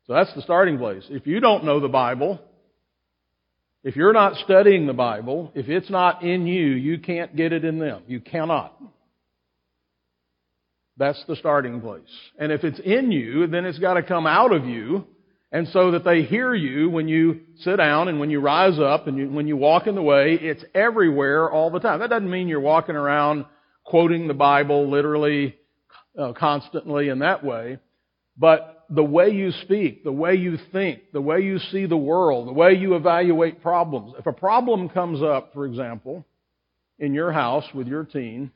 So 0.07 0.14
that's 0.14 0.33
the 0.35 0.42
starting 0.42 0.79
place. 0.79 1.05
If 1.11 1.27
you 1.27 1.40
don't 1.40 1.64
know 1.64 1.81
the 1.81 1.88
Bible, 1.88 2.40
if 3.83 3.96
you're 3.96 4.12
not 4.12 4.37
studying 4.44 4.87
the 4.87 4.92
Bible, 4.92 5.53
if 5.55 5.68
it's 5.68 5.90
not 5.90 6.22
in 6.22 6.46
you, 6.46 6.72
you 6.72 6.99
can't 6.99 7.37
get 7.37 7.53
it 7.53 7.64
in 7.64 7.79
them. 7.79 8.03
You 8.07 8.20
cannot. 8.20 8.81
That's 10.96 11.22
the 11.29 11.37
starting 11.37 11.81
place. 11.81 12.03
And 12.38 12.53
if 12.53 12.64
it's 12.64 12.81
in 12.81 13.12
you, 13.12 13.46
then 13.49 13.64
it's 13.64 13.79
got 13.79 13.94
to 13.94 14.03
come 14.03 14.27
out 14.27 14.53
of 14.53 14.64
you. 14.64 15.07
And 15.53 15.68
so 15.68 15.92
that 15.92 16.05
they 16.05 16.22
hear 16.22 16.55
you 16.55 16.90
when 16.90 17.07
you 17.07 17.40
sit 17.59 17.77
down 17.77 18.09
and 18.09 18.18
when 18.18 18.31
you 18.31 18.40
rise 18.40 18.79
up 18.79 19.07
and 19.07 19.16
you, 19.16 19.31
when 19.31 19.46
you 19.46 19.57
walk 19.57 19.87
in 19.87 19.94
the 19.94 20.03
way, 20.03 20.38
it's 20.40 20.64
everywhere 20.75 21.51
all 21.51 21.70
the 21.70 21.79
time. 21.79 22.01
That 22.01 22.11
doesn't 22.11 22.31
mean 22.31 22.49
you're 22.49 22.61
walking 22.61 22.96
around 22.96 23.44
quoting 23.87 24.29
the 24.29 24.35
Bible 24.35 24.90
literally 24.90 25.57
uh, 26.18 26.33
constantly 26.33 27.09
in 27.09 27.20
that 27.20 27.42
way, 27.44 27.79
but 28.37 28.85
the 28.90 29.03
way 29.03 29.31
you 29.31 29.51
speak, 29.62 30.05
the 30.05 30.12
way 30.12 30.35
you 30.35 30.59
think, 30.72 31.12
the 31.12 31.20
way 31.20 31.40
you 31.40 31.59
see 31.59 31.87
the 31.87 31.96
world, 31.96 32.49
the 32.49 32.53
way 32.53 32.75
you 32.75 32.94
evaluate 32.94 33.62
problems. 33.62 34.14
If 34.18 34.27
a 34.27 34.33
problem 34.33 34.88
comes 34.88 35.22
up, 35.22 35.53
for 35.55 35.66
example, 35.66 36.25
in 36.99 37.14
your 37.14 37.33
house 37.33 37.64
with 37.75 37.87
your 37.88 38.05
teen, 38.05 38.51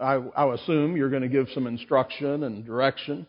I, 0.00 0.16
I 0.16 0.54
assume 0.54 0.96
you're 0.96 1.10
going 1.10 1.22
to 1.22 1.28
give 1.28 1.48
some 1.52 1.66
instruction 1.66 2.44
and 2.44 2.64
direction. 2.64 3.26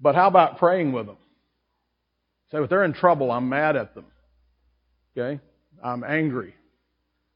But 0.00 0.14
how 0.14 0.28
about 0.28 0.58
praying 0.58 0.92
with 0.92 1.06
them? 1.06 1.18
Say, 2.50 2.58
if 2.58 2.70
they're 2.70 2.84
in 2.84 2.94
trouble, 2.94 3.30
I'm 3.30 3.48
mad 3.48 3.76
at 3.76 3.94
them. 3.94 4.06
Okay? 5.16 5.40
I'm 5.82 6.02
angry. 6.04 6.54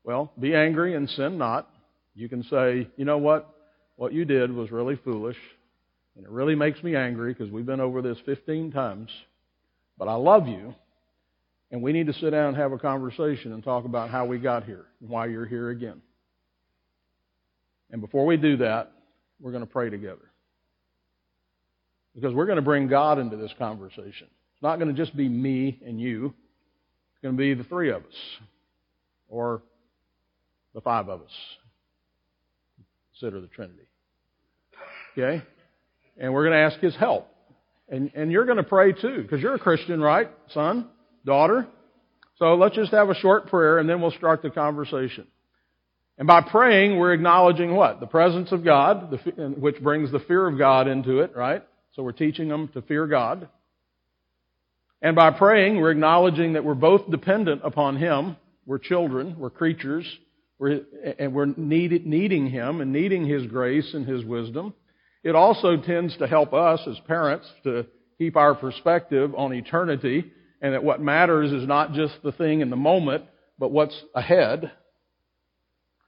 Well, 0.05 0.33
be 0.39 0.55
angry 0.55 0.95
and 0.95 1.09
sin 1.11 1.39
not. 1.39 1.69
You 2.15 2.29
can 2.29 2.43
say, 2.45 2.89
you 2.97 3.05
know 3.05 3.19
what? 3.19 3.55
What 3.97 4.13
you 4.13 4.25
did 4.25 4.53
was 4.53 4.71
really 4.71 4.97
foolish. 4.97 5.37
And 6.17 6.25
it 6.25 6.31
really 6.31 6.55
makes 6.55 6.83
me 6.83 6.97
angry 6.97 7.33
because 7.33 7.51
we've 7.51 7.67
been 7.67 7.81
over 7.81 8.03
this 8.03 8.19
15 8.27 8.73
times. 8.73 9.11
But 9.99 10.09
I 10.09 10.15
love 10.15 10.49
you. 10.49 10.75
And 11.71 11.83
we 11.83 11.93
need 11.93 12.07
to 12.07 12.13
sit 12.15 12.31
down 12.31 12.49
and 12.49 12.57
have 12.57 12.73
a 12.73 12.79
conversation 12.79 13.53
and 13.53 13.63
talk 13.63 13.85
about 13.85 14.11
how 14.11 14.25
we 14.25 14.39
got 14.39 14.65
here 14.65 14.87
and 15.01 15.09
why 15.09 15.27
you're 15.27 15.47
here 15.47 15.71
again. 15.71 16.03
And 17.91 18.01
before 18.01 18.27
we 18.27 18.37
do 18.37 18.57
that, 18.59 18.93
we're 19.41 19.53
going 19.53 19.65
to 19.65 19.71
pray 19.71 19.89
together. 19.89 20.31
Because 22.15 22.35
we're 22.35 22.47
going 22.47 22.57
to 22.57 22.63
bring 22.63 22.89
God 22.89 23.19
into 23.19 23.37
this 23.37 23.53
conversation. 23.59 24.27
It's 24.55 24.63
not 24.63 24.79
going 24.79 24.95
to 24.95 25.01
just 25.01 25.17
be 25.17 25.29
me 25.29 25.79
and 25.87 26.01
you. 26.01 26.35
It's 27.13 27.23
going 27.23 27.37
to 27.37 27.39
be 27.39 27.55
the 27.55 27.65
three 27.65 27.91
of 27.91 28.03
us. 28.03 28.15
Or 29.29 29.63
the 30.75 30.81
five 30.81 31.09
of 31.09 31.23
us. 31.23 31.31
Consider 33.13 33.41
the 33.41 33.49
Trinity. 33.49 33.89
Okay? 35.17 35.43
And 36.19 36.33
we're 36.33 36.45
going 36.45 36.55
to 36.55 36.75
ask 36.75 36.81
His 36.81 36.97
help. 36.97 37.29
And, 37.89 38.11
and 38.15 38.31
you're 38.31 38.45
going 38.45 38.57
to 38.57 38.63
pray 38.63 38.93
too, 38.93 39.23
because 39.23 39.41
you're 39.41 39.55
a 39.55 39.59
Christian, 39.59 40.01
right? 40.01 40.31
Son? 40.53 40.89
Daughter? 41.27 41.67
So 42.39 42.55
let's 42.55 42.77
just 42.77 42.93
have 42.93 43.11
a 43.11 43.15
short 43.15 43.49
prayer 43.49 43.79
and 43.79 43.89
then 43.89 44.01
we'll 44.01 44.13
start 44.13 44.43
the 44.43 44.51
conversation. 44.51 45.27
And 46.17 46.27
by 46.27 46.43
praying, 46.43 46.99
we're 46.99 47.13
acknowledging 47.13 47.75
what? 47.75 47.99
The 47.99 48.07
presence 48.07 48.53
of 48.53 48.65
God, 48.65 49.19
which 49.59 49.81
brings 49.83 50.13
the 50.13 50.21
fear 50.21 50.47
of 50.47 50.59
God 50.59 50.87
into 50.87 51.21
it, 51.21 51.35
right? 51.35 51.63
So 51.95 52.03
we're 52.03 52.13
teaching 52.13 52.49
them 52.49 52.69
to 52.75 52.83
fear 52.83 53.07
God. 53.07 53.49
And 55.03 55.17
by 55.17 55.31
praying, 55.31 55.77
we're 55.77 55.91
acknowledging 55.91 56.53
that 56.53 56.65
we're 56.65 56.75
both 56.75 57.11
dependent 57.11 57.63
upon 57.65 57.97
Him. 57.97 58.37
We're 58.67 58.79
children, 58.79 59.37
we're 59.39 59.51
creatures, 59.51 60.07
we're, 60.61 60.83
and 61.19 61.33
we're 61.33 61.47
need, 61.57 62.07
needing 62.07 62.47
Him 62.51 62.83
and 62.83 62.93
needing 62.93 63.27
His 63.27 63.47
grace 63.47 63.95
and 63.95 64.07
His 64.07 64.25
wisdom. 64.25 64.75
It 65.25 65.35
also 65.35 65.79
tends 65.79 66.17
to 66.19 66.27
help 66.27 66.53
us 66.53 66.81
as 66.87 66.99
parents 67.09 67.51
to 67.65 67.87
keep 68.19 68.37
our 68.37 68.55
perspective 68.55 69.35
on 69.35 69.55
eternity 69.55 70.31
and 70.61 70.75
that 70.75 70.85
what 70.85 71.01
matters 71.01 71.51
is 71.51 71.67
not 71.67 71.95
just 71.95 72.15
the 72.23 72.33
thing 72.33 72.61
in 72.61 72.69
the 72.69 72.77
moment, 72.77 73.25
but 73.59 73.71
what's 73.71 73.99
ahead. 74.15 74.71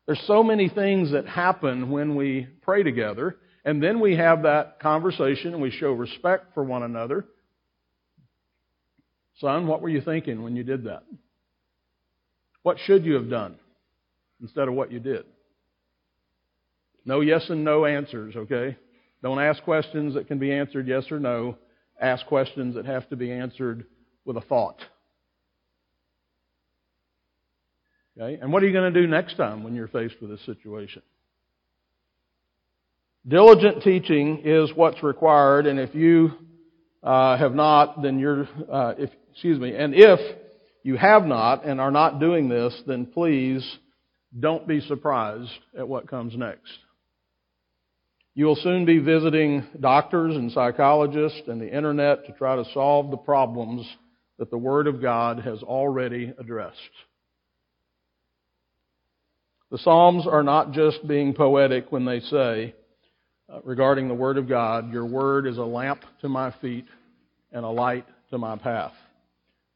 There's 0.05 0.23
so 0.27 0.43
many 0.43 0.69
things 0.69 1.12
that 1.12 1.27
happen 1.27 1.91
when 1.91 2.15
we 2.15 2.47
pray 2.61 2.83
together, 2.83 3.38
and 3.65 3.83
then 3.83 4.01
we 4.01 4.17
have 4.17 4.43
that 4.43 4.81
conversation 4.81 5.55
and 5.55 5.62
we 5.62 5.71
show 5.71 5.93
respect 5.93 6.53
for 6.53 6.62
one 6.62 6.83
another. 6.83 7.25
Son, 9.41 9.67
what 9.67 9.81
were 9.81 9.88
you 9.88 10.03
thinking 10.03 10.43
when 10.43 10.57
you 10.57 10.62
did 10.62 10.85
that? 10.85 11.05
What 12.62 12.77
should 12.85 13.07
you 13.07 13.15
have 13.15 13.31
done? 13.31 13.57
Instead 14.43 14.69
of 14.69 14.75
what 14.75 14.93
you 14.93 14.99
did. 14.99 15.25
No 17.05 17.21
yes 17.21 17.47
and 17.49 17.65
no 17.65 17.87
answers, 17.87 18.37
okay? 18.37 18.77
Don't 19.23 19.41
ask 19.41 19.63
questions 19.63 20.15
that 20.15 20.27
can 20.27 20.39
be 20.39 20.53
answered 20.53 20.89
yes 20.89 21.11
or 21.11 21.21
no. 21.21 21.57
Ask 22.01 22.27
questions 22.27 22.75
that 22.75 22.87
have 22.87 23.09
to 23.11 23.17
be 23.17 23.31
answered 23.31 23.87
with 24.25 24.37
a 24.37 24.41
thought. 24.41 24.81
Okay? 28.19 28.41
And 28.41 28.53
what 28.53 28.63
are 28.63 28.67
you 28.67 28.73
going 28.73 28.93
to 28.93 29.01
do 29.01 29.07
next 29.07 29.37
time 29.37 29.63
when 29.63 29.75
you're 29.75 29.89
faced 29.89 30.17
with 30.21 30.31
this 30.31 30.45
situation? 30.45 31.03
Diligent 33.27 33.83
teaching 33.85 34.43
is 34.45 34.71
what's 34.75 35.03
required, 35.03 35.67
and 35.67 35.79
if 35.79 35.95
you 35.95 36.33
uh, 37.05 37.37
have 37.37 37.55
not, 37.55 38.03
then 38.03 38.19
you're, 38.19 38.49
uh, 38.71 38.95
if, 38.99 39.11
excuse 39.31 39.61
me, 39.61 39.77
and 39.77 39.95
if 39.95 40.19
you 40.83 40.97
have 40.97 41.25
not 41.25 41.65
and 41.65 41.81
are 41.81 41.93
not 41.93 42.19
doing 42.19 42.49
this, 42.49 42.75
then 42.87 43.07
please 43.07 43.65
don't 44.38 44.66
be 44.66 44.81
surprised 44.81 45.51
at 45.77 45.88
what 45.88 46.09
comes 46.09 46.37
next. 46.37 46.73
You 48.35 48.47
will 48.47 48.57
soon 48.57 48.87
be 48.87 48.99
visiting 48.99 49.64
doctors 49.79 50.37
and 50.37 50.51
psychologists 50.51 51.42
and 51.49 51.61
the 51.61 51.75
internet 51.75 52.25
to 52.27 52.33
try 52.33 52.57
to 52.57 52.64
solve 52.73 53.11
the 53.11 53.18
problems 53.18 53.87
that 54.38 54.51
the 54.51 54.59
Word 54.59 54.87
of 54.87 55.03
God 55.03 55.40
has 55.40 55.62
already 55.62 56.33
addressed. 56.38 56.79
The 59.71 59.79
Psalms 59.79 60.27
are 60.27 60.42
not 60.42 60.73
just 60.73 61.07
being 61.07 61.35
poetic 61.35 61.92
when 61.92 62.05
they 62.05 62.21
say, 62.21 62.75
uh, 63.53 63.61
regarding 63.64 64.09
the 64.09 64.14
Word 64.14 64.38
of 64.38 64.49
God, 64.49 64.92
Your 64.92 65.05
Word 65.05 65.47
is 65.47 65.59
a 65.59 65.62
lamp 65.62 66.03
to 66.23 66.29
my 66.29 66.55
feet 66.62 66.87
and 67.53 67.64
a 67.64 67.71
light 67.71 68.07
to 68.31 68.38
my 68.38 68.57
path. 68.57 68.92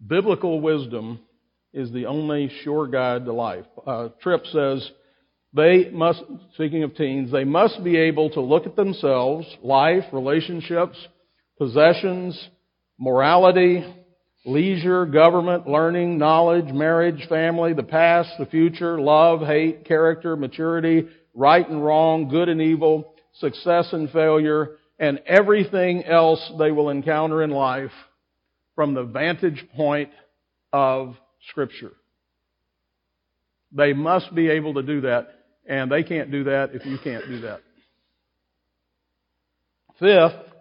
Biblical 0.07 0.61
wisdom 0.61 1.21
is 1.77 1.93
the 1.93 2.07
only 2.07 2.51
sure 2.65 2.89
guide 2.89 3.27
to 3.27 3.33
life. 3.35 3.67
Uh, 3.87 4.09
Tripp 4.23 4.47
says, 4.47 4.91
they 5.53 5.91
must, 5.91 6.23
speaking 6.55 6.83
of 6.83 6.97
teens, 6.97 7.31
they 7.31 7.45
must 7.45 7.85
be 7.85 7.97
able 7.99 8.31
to 8.31 8.41
look 8.41 8.67
at 8.67 8.77
themselves, 8.77 9.47
life, 9.63 10.05
relationships, 10.11 10.97
possessions, 11.59 12.49
morality, 12.99 13.85
leisure, 14.47 15.05
government, 15.05 15.69
learning, 15.69 16.17
knowledge, 16.17 16.73
marriage, 16.73 17.27
family, 17.29 17.75
the 17.75 17.83
past, 17.83 18.31
the 18.39 18.47
future, 18.47 18.99
love, 18.99 19.41
hate, 19.41 19.85
character, 19.85 20.35
maturity, 20.35 21.07
right 21.35 21.69
and 21.69 21.85
wrong, 21.85 22.29
good 22.29 22.49
and 22.49 22.63
evil, 22.63 23.15
success 23.35 23.89
and 23.93 24.11
failure, 24.11 24.77
and 24.99 25.21
everything 25.27 26.05
else 26.05 26.41
they 26.59 26.71
will 26.71 26.89
encounter 26.89 27.43
in 27.43 27.51
life 27.51 27.93
from 28.75 28.95
the 28.95 29.05
vantage 29.05 29.63
point 29.77 30.09
of 30.73 31.17
Scripture. 31.51 31.93
They 33.73 33.93
must 33.93 34.35
be 34.35 34.49
able 34.51 34.75
to 34.75 34.83
do 34.83 35.03
that, 35.03 35.29
and 35.69 35.91
they 35.91 36.03
can't 36.03 36.31
do 36.31 36.45
that 36.45 36.71
if 36.75 36.87
you 36.87 36.99
can't 37.03 37.27
do 37.27 37.41
that. 37.43 37.61
Fifth 39.99 40.53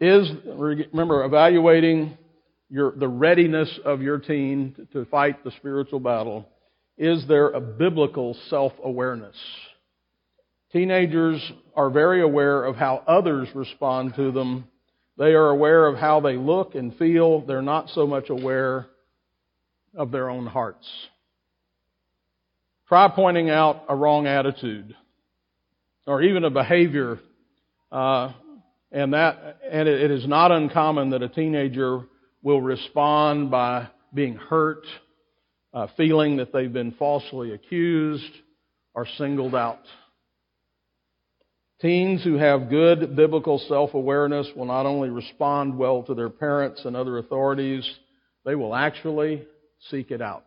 is, 0.00 0.30
remember, 0.44 1.24
evaluating 1.24 2.16
your, 2.68 2.92
the 2.96 3.08
readiness 3.08 3.78
of 3.84 4.02
your 4.02 4.18
teen 4.18 4.74
to, 4.76 4.86
to 4.86 5.10
fight 5.10 5.42
the 5.44 5.50
spiritual 5.52 6.00
battle. 6.00 6.48
Is 6.98 7.26
there 7.28 7.48
a 7.50 7.60
biblical 7.60 8.36
self 8.48 8.72
awareness? 8.82 9.36
Teenagers 10.72 11.40
are 11.74 11.90
very 11.90 12.22
aware 12.22 12.64
of 12.64 12.76
how 12.76 13.02
others 13.06 13.48
respond 13.54 14.14
to 14.16 14.32
them. 14.32 14.66
They 15.16 15.32
are 15.32 15.48
aware 15.48 15.86
of 15.86 15.96
how 15.96 16.20
they 16.20 16.36
look 16.36 16.74
and 16.74 16.94
feel. 16.96 17.40
They're 17.40 17.62
not 17.62 17.88
so 17.90 18.06
much 18.06 18.28
aware 18.28 18.86
of 19.96 20.10
their 20.10 20.30
own 20.30 20.46
hearts. 20.46 20.86
Try 22.88 23.08
pointing 23.08 23.50
out 23.50 23.84
a 23.88 23.96
wrong 23.96 24.26
attitude 24.26 24.94
or 26.06 26.22
even 26.22 26.44
a 26.44 26.50
behavior, 26.50 27.18
uh, 27.90 28.32
and 28.92 29.12
that 29.12 29.58
and 29.68 29.88
it, 29.88 30.10
is 30.10 30.26
not 30.26 30.52
uncommon 30.52 31.10
that 31.10 31.22
a 31.22 31.28
teenager 31.28 32.02
will 32.42 32.60
respond 32.60 33.50
by 33.50 33.88
being 34.14 34.36
hurt, 34.36 34.84
uh, 35.74 35.88
feeling 35.96 36.36
that 36.36 36.52
they've 36.52 36.72
been 36.72 36.92
falsely 36.92 37.52
accused 37.52 38.30
or 38.94 39.06
singled 39.18 39.54
out. 39.54 39.80
Teens 41.80 42.22
who 42.22 42.36
have 42.36 42.70
good 42.70 43.16
biblical 43.16 43.58
self 43.68 43.94
awareness 43.94 44.46
will 44.54 44.64
not 44.64 44.86
only 44.86 45.10
respond 45.10 45.76
well 45.76 46.04
to 46.04 46.14
their 46.14 46.30
parents 46.30 46.84
and 46.84 46.96
other 46.96 47.18
authorities, 47.18 47.84
they 48.44 48.54
will 48.54 48.74
actually 48.74 49.44
seek 49.90 50.10
it 50.10 50.20
out. 50.20 50.44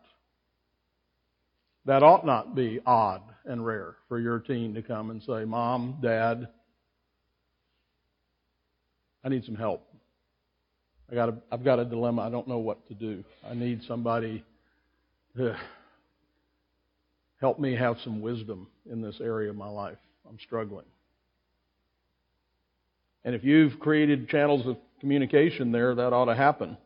That 1.86 2.02
ought 2.02 2.26
not 2.26 2.54
be 2.54 2.80
odd 2.84 3.22
and 3.44 3.64
rare 3.64 3.96
for 4.08 4.20
your 4.20 4.38
teen 4.38 4.74
to 4.74 4.82
come 4.82 5.10
and 5.10 5.22
say, 5.22 5.44
Mom, 5.44 5.98
Dad, 6.02 6.48
I 9.24 9.28
need 9.28 9.44
some 9.44 9.54
help. 9.56 9.82
I 11.10 11.14
got 11.14 11.30
a, 11.30 11.34
I've 11.50 11.64
got 11.64 11.78
a 11.78 11.84
dilemma. 11.84 12.22
I 12.22 12.30
don't 12.30 12.46
know 12.46 12.58
what 12.58 12.86
to 12.88 12.94
do. 12.94 13.24
I 13.48 13.54
need 13.54 13.82
somebody 13.88 14.44
to 15.36 15.56
help 17.40 17.58
me 17.58 17.74
have 17.74 17.96
some 18.04 18.20
wisdom 18.20 18.68
in 18.90 19.00
this 19.00 19.16
area 19.20 19.50
of 19.50 19.56
my 19.56 19.68
life. 19.68 19.98
I'm 20.28 20.38
struggling. 20.38 20.86
And 23.24 23.34
if 23.34 23.42
you've 23.42 23.78
created 23.80 24.28
channels 24.28 24.66
of 24.66 24.76
communication 25.00 25.72
there, 25.72 25.94
that 25.94 26.12
ought 26.12 26.26
to 26.26 26.34
happen. 26.34 26.76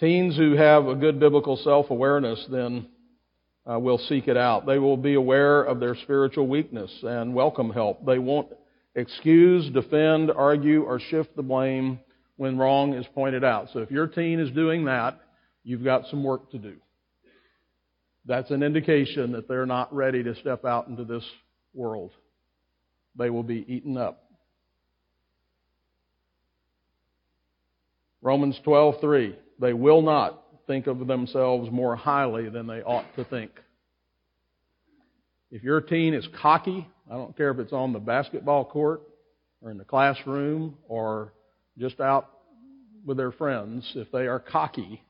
Teens 0.00 0.36
who 0.36 0.54
have 0.54 0.86
a 0.86 0.94
good 0.94 1.18
biblical 1.18 1.56
self 1.56 1.90
awareness 1.90 2.44
then 2.50 2.86
uh, 3.68 3.78
will 3.80 3.98
seek 3.98 4.28
it 4.28 4.36
out. 4.36 4.64
They 4.64 4.78
will 4.78 4.96
be 4.96 5.14
aware 5.14 5.62
of 5.62 5.80
their 5.80 5.96
spiritual 5.96 6.46
weakness 6.46 6.90
and 7.02 7.34
welcome 7.34 7.70
help. 7.70 8.06
They 8.06 8.18
won't 8.18 8.48
excuse, 8.94 9.68
defend, 9.70 10.30
argue, 10.30 10.84
or 10.84 11.00
shift 11.00 11.34
the 11.34 11.42
blame 11.42 11.98
when 12.36 12.56
wrong 12.56 12.94
is 12.94 13.06
pointed 13.12 13.42
out. 13.42 13.70
So 13.72 13.80
if 13.80 13.90
your 13.90 14.06
teen 14.06 14.38
is 14.38 14.52
doing 14.52 14.84
that, 14.84 15.20
you've 15.64 15.82
got 15.82 16.06
some 16.06 16.22
work 16.22 16.50
to 16.52 16.58
do. 16.58 16.76
That's 18.24 18.52
an 18.52 18.62
indication 18.62 19.32
that 19.32 19.48
they're 19.48 19.66
not 19.66 19.92
ready 19.92 20.22
to 20.22 20.36
step 20.36 20.64
out 20.64 20.86
into 20.86 21.04
this 21.04 21.24
world. 21.74 22.12
They 23.16 23.30
will 23.30 23.42
be 23.42 23.64
eaten 23.66 23.96
up. 23.96 24.22
Romans 28.22 28.60
12:3 28.64 29.34
They 29.58 29.72
will 29.72 30.02
not 30.02 30.42
think 30.66 30.86
of 30.86 31.06
themselves 31.06 31.70
more 31.70 31.96
highly 31.96 32.48
than 32.48 32.66
they 32.66 32.82
ought 32.82 33.06
to 33.16 33.24
think. 33.24 33.50
If 35.50 35.62
your 35.62 35.80
teen 35.80 36.14
is 36.14 36.28
cocky, 36.40 36.86
I 37.10 37.14
don't 37.14 37.36
care 37.36 37.50
if 37.50 37.58
it's 37.58 37.72
on 37.72 37.92
the 37.92 37.98
basketball 37.98 38.64
court 38.66 39.02
or 39.62 39.70
in 39.70 39.78
the 39.78 39.84
classroom 39.84 40.76
or 40.86 41.32
just 41.78 42.00
out 42.00 42.28
with 43.04 43.16
their 43.16 43.32
friends, 43.32 43.90
if 43.94 44.12
they 44.12 44.26
are 44.26 44.38
cocky, 44.38 45.02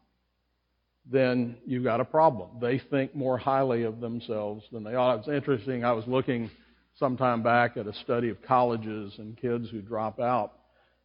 then 1.10 1.56
you've 1.66 1.84
got 1.84 2.00
a 2.00 2.04
problem. 2.04 2.50
They 2.60 2.78
think 2.78 3.14
more 3.14 3.38
highly 3.38 3.82
of 3.82 4.00
themselves 4.00 4.64
than 4.70 4.84
they 4.84 4.94
ought. 4.94 5.20
It's 5.20 5.28
interesting. 5.28 5.84
I 5.84 5.92
was 5.92 6.06
looking 6.06 6.50
some 6.98 7.16
time 7.16 7.42
back 7.42 7.76
at 7.76 7.86
a 7.86 7.94
study 7.94 8.28
of 8.28 8.40
colleges 8.42 9.14
and 9.18 9.36
kids 9.36 9.70
who 9.70 9.80
drop 9.80 10.20
out. 10.20 10.52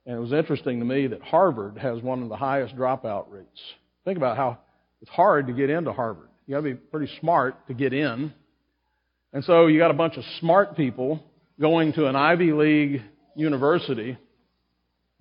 And 0.06 0.16
it 0.16 0.20
was 0.20 0.34
interesting 0.34 0.80
to 0.80 0.86
me 0.86 1.08
that 1.08 1.22
Harvard 1.22 1.78
has 1.78 2.02
one 2.02 2.24
of 2.24 2.30
the 2.30 2.36
highest 2.36 2.76
dropout 2.76 3.32
rates. 3.32 3.60
Think 4.06 4.18
about 4.18 4.38
how 4.38 4.58
it's 5.02 5.12
hard 5.12 5.48
to 5.48 5.54
get 5.54 5.70
into 5.70 5.94
Harvard. 5.94 6.30
You 6.46 6.56
gotta 6.56 6.64
be 6.64 6.74
pretty 6.74 7.12
smart 7.20 7.68
to 7.68 7.74
get 7.74 7.94
in. 7.94 8.34
And 9.32 9.44
so 9.46 9.68
you 9.68 9.80
got 9.80 9.92
a 9.92 9.96
bunch 9.96 10.18
of 10.18 10.24
smart 10.40 10.76
people 10.76 11.24
going 11.60 11.94
to 11.94 12.08
an 12.08 12.16
Ivy 12.16 12.52
League 12.52 13.02
university 13.36 14.18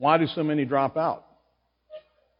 why 0.03 0.19
do 0.19 0.27
so 0.27 0.43
many 0.43 0.65
drop 0.65 0.97
out? 0.97 1.25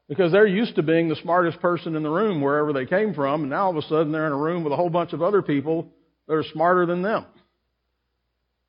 Because 0.09 0.33
they're 0.33 0.49
used 0.49 0.75
to 0.75 0.83
being 0.83 1.09
the 1.09 1.15
smartest 1.23 1.61
person 1.61 1.95
in 1.95 2.03
the 2.03 2.11
room 2.11 2.41
wherever 2.41 2.73
they 2.73 2.87
came 2.87 3.15
from, 3.15 3.43
and 3.43 3.51
now 3.51 3.67
all 3.67 3.71
of 3.71 3.77
a 3.77 3.83
sudden 3.83 4.11
they're 4.11 4.27
in 4.27 4.33
a 4.33 4.37
room 4.37 4.65
with 4.65 4.73
a 4.73 4.77
whole 4.77 4.91
bunch 4.91 5.13
of 5.13 5.23
other 5.23 5.43
people 5.43 5.87
that 6.27 6.35
are 6.35 6.43
smarter 6.53 6.87
than 6.87 7.03
them. 7.03 7.25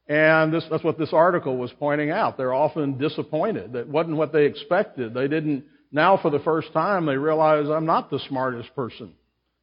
And 0.07 0.53
this, 0.53 0.65
that's 0.69 0.83
what 0.83 0.97
this 0.97 1.13
article 1.13 1.57
was 1.57 1.71
pointing 1.79 2.11
out. 2.11 2.37
They're 2.37 2.53
often 2.53 2.97
disappointed. 2.97 3.73
That 3.73 3.87
wasn't 3.87 4.17
what 4.17 4.33
they 4.33 4.45
expected. 4.45 5.13
They 5.13 5.27
didn't, 5.27 5.63
now 5.91 6.17
for 6.17 6.29
the 6.29 6.39
first 6.39 6.73
time, 6.73 7.05
they 7.05 7.15
realize 7.15 7.67
I'm 7.69 7.85
not 7.85 8.09
the 8.09 8.19
smartest 8.27 8.75
person. 8.75 9.13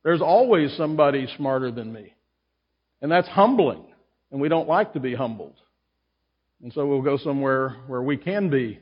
There's 0.03 0.23
always 0.23 0.75
somebody 0.77 1.27
smarter 1.37 1.71
than 1.71 1.93
me. 1.93 2.15
And 3.03 3.13
that's 3.13 3.29
humbling. 3.29 3.85
And 4.31 4.41
we 4.41 4.49
don't 4.49 4.69
like 4.69 4.95
to 4.95 5.01
be 5.01 5.15
humbled. 5.15 5.57
And 6.63 6.73
so 6.73 6.87
we'll 6.87 7.03
go 7.03 7.19
somewhere 7.19 7.77
where 7.87 8.03
we 8.03 8.17
can 8.17 8.49
be 8.49 8.81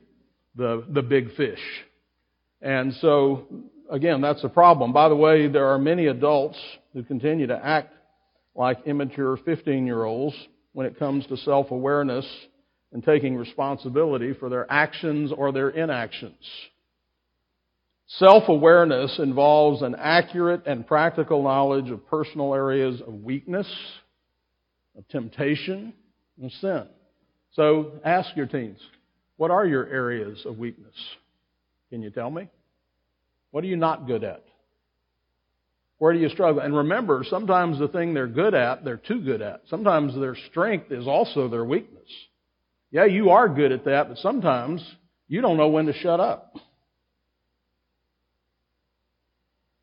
the, 0.55 0.85
the 0.88 1.03
big 1.03 1.35
fish. 1.37 1.61
And 2.61 2.92
so, 2.94 3.47
again, 3.90 4.21
that's 4.21 4.44
a 4.44 4.49
problem. 4.49 4.92
By 4.92 5.09
the 5.09 5.16
way, 5.16 5.49
there 5.49 5.68
are 5.68 5.79
many 5.79 6.07
adults 6.07 6.59
who 6.92 7.03
continue 7.03 7.47
to 7.49 7.64
act 7.64 7.94
like 8.55 8.79
immature 8.87 9.37
15 9.44 9.87
year 9.87 10.05
olds 10.05 10.37
when 10.72 10.87
it 10.87 10.98
comes 10.98 11.26
to 11.26 11.37
self 11.38 11.70
awareness 11.70 12.26
and 12.92 13.04
taking 13.04 13.37
responsibility 13.37 14.33
for 14.33 14.48
their 14.48 14.70
actions 14.70 15.33
or 15.37 15.52
their 15.52 15.70
inactions. 15.70 16.35
Self 18.07 18.44
awareness 18.48 19.18
involves 19.18 19.83
an 19.83 19.94
accurate 19.98 20.66
and 20.66 20.87
practical 20.87 21.42
knowledge 21.42 21.90
of 21.90 22.07
personal 22.09 22.54
areas 22.54 23.00
of 23.07 23.12
weakness, 23.12 23.68
of 24.96 25.07
temptation, 25.09 25.92
and 26.40 26.50
sin. 26.52 26.87
So 27.52 27.92
ask 28.04 28.35
your 28.37 28.46
teens 28.46 28.78
what 29.37 29.50
are 29.50 29.66
your 29.66 29.87
areas 29.87 30.44
of 30.46 30.59
weakness? 30.59 30.94
Can 31.90 32.02
you 32.02 32.11
tell 32.11 32.31
me? 32.31 32.48
What 33.50 33.64
are 33.64 33.68
you 33.68 33.76
not 33.76 34.07
good 34.07 34.24
at? 34.24 34.44
Where 35.98 36.12
do 36.12 36.20
you 36.20 36.28
struggle? 36.28 36.62
And 36.62 36.74
remember, 36.76 37.24
sometimes 37.28 37.78
the 37.78 37.88
thing 37.88 38.14
they're 38.14 38.28
good 38.28 38.54
at, 38.54 38.84
they're 38.84 38.96
too 38.96 39.20
good 39.20 39.42
at. 39.42 39.62
Sometimes 39.68 40.14
their 40.14 40.37
strength 40.50 40.92
is 40.92 41.06
also 41.06 41.48
their 41.48 41.64
weakness. 41.64 42.08
Yeah, 42.90 43.04
you 43.04 43.30
are 43.30 43.48
good 43.48 43.72
at 43.72 43.84
that, 43.84 44.08
but 44.08 44.18
sometimes 44.18 44.82
you 45.26 45.40
don't 45.40 45.56
know 45.56 45.68
when 45.68 45.87
to 45.87 45.92
shut 45.92 46.20
up. 46.20 46.54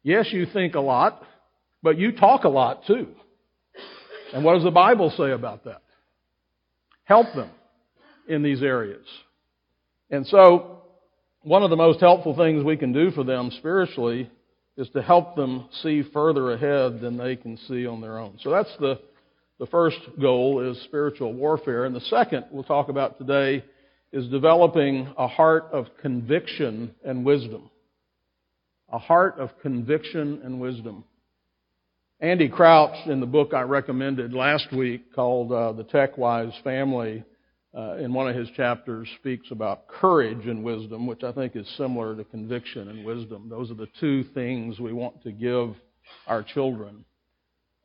Yes, 0.03 0.27
you 0.31 0.45
think 0.45 0.75
a 0.75 0.79
lot, 0.79 1.21
but 1.83 1.97
you 1.97 2.13
talk 2.13 2.45
a 2.45 2.49
lot 2.49 2.85
too. 2.85 3.07
And 4.33 4.43
what 4.43 4.55
does 4.55 4.63
the 4.63 4.71
Bible 4.71 5.13
say 5.17 5.31
about 5.31 5.65
that? 5.65 5.81
Help 7.03 7.27
them 7.35 7.49
in 8.27 8.41
these 8.41 8.63
areas. 8.63 9.05
And 10.09 10.25
so, 10.27 10.83
one 11.41 11.61
of 11.63 11.69
the 11.69 11.75
most 11.75 11.99
helpful 11.99 12.35
things 12.35 12.63
we 12.63 12.77
can 12.77 12.93
do 12.93 13.11
for 13.11 13.23
them 13.23 13.51
spiritually 13.57 14.29
is 14.77 14.89
to 14.89 15.01
help 15.01 15.35
them 15.35 15.69
see 15.81 16.03
further 16.13 16.51
ahead 16.51 16.99
than 16.99 17.17
they 17.17 17.35
can 17.35 17.57
see 17.67 17.85
on 17.87 18.01
their 18.01 18.17
own. 18.17 18.37
So 18.41 18.49
that's 18.49 18.75
the, 18.79 18.99
the 19.59 19.67
first 19.67 19.97
goal 20.21 20.69
is 20.69 20.81
spiritual 20.83 21.33
warfare. 21.33 21.85
And 21.85 21.95
the 21.95 22.01
second 22.01 22.45
we'll 22.51 22.63
talk 22.63 22.89
about 22.89 23.17
today 23.17 23.63
is 24.11 24.27
developing 24.27 25.13
a 25.17 25.27
heart 25.27 25.65
of 25.71 25.87
conviction 26.01 26.93
and 27.05 27.25
wisdom. 27.25 27.69
a 28.89 28.99
heart 28.99 29.39
of 29.39 29.49
conviction 29.61 30.41
and 30.43 30.59
wisdom. 30.59 31.03
Andy 32.21 32.47
Crouch, 32.47 32.95
in 33.07 33.19
the 33.19 33.25
book 33.25 33.53
I 33.53 33.61
recommended 33.61 34.33
last 34.33 34.71
week 34.71 35.13
called 35.13 35.51
uh, 35.51 35.73
The 35.73 35.83
Tech 35.83 36.17
Wise 36.17 36.53
Family, 36.63 37.23
uh, 37.75 37.97
in 37.97 38.13
one 38.13 38.29
of 38.29 38.35
his 38.35 38.49
chapters 38.55 39.07
speaks 39.19 39.51
about 39.51 39.87
courage 39.87 40.47
and 40.47 40.63
wisdom, 40.63 41.07
which 41.07 41.23
I 41.23 41.31
think 41.33 41.55
is 41.55 41.67
similar 41.77 42.15
to 42.15 42.23
conviction 42.23 42.87
and 42.87 43.03
wisdom. 43.03 43.49
Those 43.49 43.69
are 43.69 43.75
the 43.75 43.89
two 43.99 44.23
things 44.33 44.79
we 44.79 44.93
want 44.93 45.21
to 45.23 45.31
give 45.31 45.75
our 46.25 46.41
children 46.41 47.03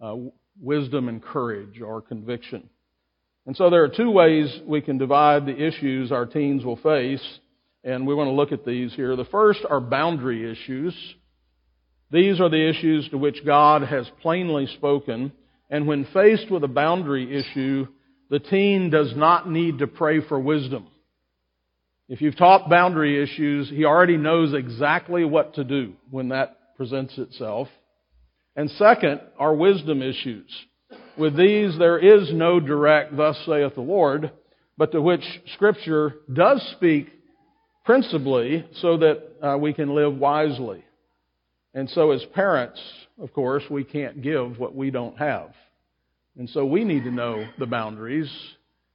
uh, 0.01 0.17
wisdom 0.61 1.09
and 1.09 1.23
courage 1.23 1.81
or 1.81 2.01
conviction. 2.01 2.69
And 3.47 3.57
so 3.57 3.69
there 3.69 3.83
are 3.83 3.89
two 3.89 4.11
ways 4.11 4.61
we 4.67 4.81
can 4.81 4.99
divide 4.99 5.47
the 5.47 5.57
issues 5.57 6.13
our 6.13 6.27
teens 6.27 6.65
will 6.65 6.77
face, 6.77 7.39
and 7.83 8.07
we 8.07 8.15
want 8.15 8.29
to 8.29 8.33
look 8.33 8.53
at 8.53 8.65
these 8.65 8.95
here. 8.95 9.17
The 9.17 9.25
first 9.25 9.61
are 9.69 9.81
boundary 9.81 10.51
issues. 10.51 10.95
These 12.13 12.41
are 12.41 12.51
the 12.51 12.69
issues 12.69 13.09
to 13.09 13.19
which 13.19 13.45
God 13.45 13.83
has 13.83 14.07
plainly 14.23 14.67
spoken, 14.77 15.33
and 15.69 15.87
when 15.87 16.05
faced 16.13 16.51
with 16.51 16.63
a 16.65 16.69
boundary 16.69 17.37
issue, 17.37 17.87
the 18.31 18.39
teen 18.39 18.91
does 18.91 19.13
not 19.15 19.51
need 19.51 19.81
to 19.81 19.87
pray 19.87 20.21
for 20.27 20.39
wisdom. 20.39 20.87
If 22.09 22.21
you've 22.21 22.37
taught 22.37 22.71
boundary 22.71 23.23
issues, 23.23 23.69
he 23.69 23.85
already 23.85 24.17
knows 24.17 24.55
exactly 24.55 25.25
what 25.25 25.55
to 25.55 25.65
do 25.65 25.95
when 26.11 26.31
that 26.31 26.77
presents 26.77 27.19
itself. 27.19 27.69
And 28.57 28.71
second 28.71 29.21
are 29.39 29.55
wisdom 29.55 30.03
issues. 30.03 30.51
With 31.17 31.37
these, 31.37 31.77
there 31.79 31.99
is 31.99 32.33
no 32.33 32.59
direct, 32.59 33.17
thus 33.17 33.37
saith 33.47 33.75
the 33.75 33.81
Lord, 33.81 34.33
but 34.77 34.93
to 34.93 35.03
which 35.03 35.25
Scripture 35.55 36.15
does 36.33 36.67
speak 36.77 37.09
principally 37.85 38.65
so 38.77 38.97
that 38.97 39.23
uh, 39.43 39.59
we 39.59 39.73
can 39.73 39.95
live 39.95 40.17
wisely. 40.17 40.85
And 41.75 41.89
so, 41.91 42.11
as 42.11 42.25
parents, 42.35 42.81
of 43.21 43.33
course, 43.33 43.63
we 43.71 43.85
can't 43.85 44.23
give 44.23 44.59
what 44.59 44.75
we 44.75 44.91
don't 44.91 45.17
have. 45.19 45.53
And 46.41 46.49
so, 46.49 46.65
we 46.65 46.85
need 46.85 47.05
to 47.05 47.11
know 47.11 47.47
the 47.59 47.67
boundaries, 47.67 48.31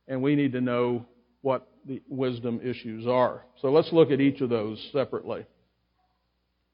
and 0.08 0.20
we 0.24 0.36
need 0.36 0.54
to 0.54 0.62
know 0.62 1.06
what 1.44 1.68
the 1.86 2.02
wisdom 2.10 2.60
issues 2.64 3.06
are. 3.06 3.44
So, 3.62 3.68
let's 3.72 3.94
look 3.94 4.10
at 4.10 4.20
each 4.20 4.42
of 4.42 4.50
those 4.50 4.84
separately. 4.92 5.46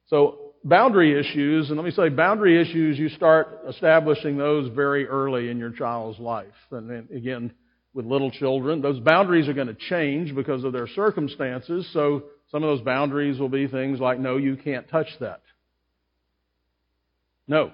So, 0.07 0.53
boundary 0.63 1.19
issues, 1.19 1.67
and 1.67 1.77
let 1.77 1.83
me 1.83 1.91
say, 1.91 2.07
boundary 2.07 2.61
issues, 2.61 2.97
you 2.97 3.09
start 3.09 3.59
establishing 3.67 4.37
those 4.37 4.73
very 4.73 5.05
early 5.05 5.49
in 5.49 5.57
your 5.57 5.71
child's 5.71 6.19
life. 6.19 6.47
And 6.71 6.89
again, 7.11 7.51
with 7.93 8.05
little 8.05 8.31
children, 8.31 8.81
those 8.81 9.01
boundaries 9.01 9.49
are 9.49 9.53
going 9.53 9.67
to 9.67 9.77
change 9.89 10.33
because 10.33 10.63
of 10.63 10.71
their 10.71 10.87
circumstances. 10.87 11.85
So 11.91 12.23
some 12.49 12.63
of 12.63 12.69
those 12.77 12.85
boundaries 12.85 13.41
will 13.41 13.49
be 13.49 13.67
things 13.67 13.99
like, 13.99 14.21
no, 14.21 14.37
you 14.37 14.55
can't 14.55 14.87
touch 14.87 15.09
that. 15.19 15.41
No. 17.45 17.73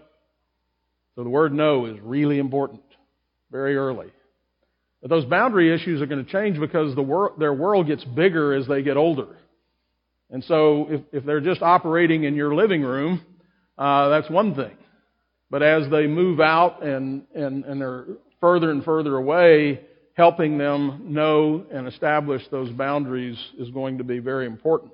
So 1.13 1.23
the 1.23 1.29
word 1.29 1.53
no 1.53 1.85
is 1.85 1.99
really 2.01 2.39
important 2.39 2.81
very 3.51 3.75
early. 3.75 4.07
But 5.01 5.09
those 5.09 5.25
boundary 5.25 5.73
issues 5.73 6.01
are 6.01 6.05
going 6.05 6.25
to 6.25 6.31
change 6.31 6.59
because 6.59 6.95
the 6.95 7.01
wor- 7.03 7.33
their 7.37 7.53
world 7.53 7.87
gets 7.87 8.03
bigger 8.03 8.53
as 8.53 8.67
they 8.67 8.81
get 8.81 8.97
older. 8.97 9.37
And 10.29 10.43
so 10.43 10.87
if, 10.89 11.01
if 11.13 11.25
they're 11.25 11.39
just 11.39 11.61
operating 11.61 12.23
in 12.23 12.35
your 12.35 12.53
living 12.55 12.81
room, 12.81 13.21
uh, 13.77 14.09
that's 14.09 14.29
one 14.29 14.55
thing. 14.55 14.75
But 15.49 15.63
as 15.63 15.89
they 15.89 16.07
move 16.07 16.39
out 16.39 16.83
and, 16.83 17.23
and, 17.33 17.63
and 17.63 17.79
they're 17.79 18.05
further 18.41 18.71
and 18.71 18.83
further 18.83 19.15
away, 19.15 19.81
helping 20.13 20.57
them 20.57 21.13
know 21.13 21.65
and 21.71 21.87
establish 21.87 22.41
those 22.51 22.69
boundaries 22.71 23.37
is 23.57 23.69
going 23.69 23.99
to 23.99 24.03
be 24.03 24.19
very 24.19 24.45
important. 24.45 24.91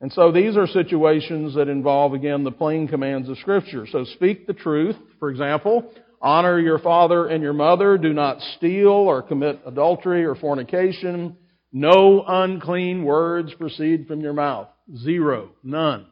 And 0.00 0.12
so 0.12 0.30
these 0.30 0.58
are 0.58 0.66
situations 0.66 1.54
that 1.54 1.68
involve, 1.68 2.12
again, 2.12 2.44
the 2.44 2.50
plain 2.50 2.86
commands 2.86 3.30
of 3.30 3.38
Scripture. 3.38 3.86
So 3.90 4.04
speak 4.04 4.46
the 4.46 4.52
truth, 4.52 4.96
for 5.18 5.30
example. 5.30 5.90
Honor 6.26 6.58
your 6.58 6.80
father 6.80 7.28
and 7.28 7.40
your 7.40 7.52
mother. 7.52 7.96
Do 7.96 8.12
not 8.12 8.40
steal 8.56 8.88
or 8.88 9.22
commit 9.22 9.60
adultery 9.64 10.24
or 10.24 10.34
fornication. 10.34 11.36
No 11.72 12.24
unclean 12.26 13.04
words 13.04 13.54
proceed 13.54 14.08
from 14.08 14.22
your 14.22 14.32
mouth. 14.32 14.66
Zero. 15.04 15.50
None. 15.62 16.04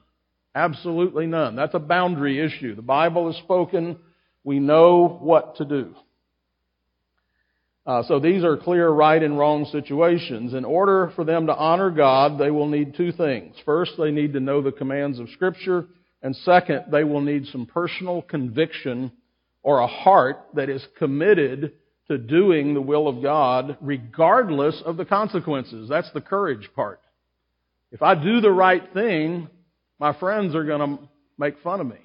Absolutely 0.55 1.27
none. 1.27 1.57
That's 1.57 1.74
a 1.74 1.81
boundary 1.81 2.38
issue. 2.38 2.77
The 2.77 2.81
Bible 2.81 3.29
is 3.29 3.37
spoken. 3.38 3.98
We 4.44 4.61
know 4.61 5.18
what 5.20 5.57
to 5.57 5.64
do. 5.64 5.96
Uh, 7.85 8.05
so 8.05 8.20
these 8.20 8.44
are 8.44 8.57
clear 8.57 8.88
right 8.88 9.20
and 9.20 9.37
wrong 9.37 9.64
situations. 9.72 10.55
In 10.55 10.64
order 10.64 11.11
for 11.16 11.24
them 11.24 11.48
to 11.48 11.57
honor 11.57 11.90
God, 11.90 12.38
they 12.38 12.53
will 12.53 12.68
need 12.68 12.94
two 12.96 13.11
things. 13.11 13.57
First, 13.64 13.94
they 13.98 14.12
need 14.12 14.35
to 14.35 14.40
know 14.40 14.62
the 14.62 14.70
commands 14.70 15.18
of 15.18 15.29
Scripture. 15.31 15.87
And 16.22 16.37
second, 16.37 16.85
they 16.92 17.03
will 17.03 17.20
need 17.20 17.46
some 17.46 17.66
personal 17.66 18.22
conviction 18.22 19.11
or 19.64 19.81
a 19.81 19.87
heart 19.88 20.46
that 20.55 20.68
is 20.68 20.87
committed 20.98 21.72
to 22.07 22.18
doing 22.18 22.74
the 22.74 22.83
will 22.83 23.09
of 23.09 23.22
God 23.22 23.79
regardless 23.81 24.81
of 24.85 24.96
the 24.96 25.07
consequences. 25.07 25.88
That's 25.88 26.11
the 26.12 26.20
courage 26.20 26.68
part. 26.77 27.00
If 27.90 28.03
I 28.03 28.14
do 28.14 28.40
the 28.40 28.50
right 28.50 28.83
thing, 28.92 29.48
my 29.98 30.12
friends 30.12 30.55
are 30.55 30.64
going 30.64 30.81
to 30.81 31.09
make 31.38 31.59
fun 31.62 31.81
of 31.81 31.87
me. 31.87 31.96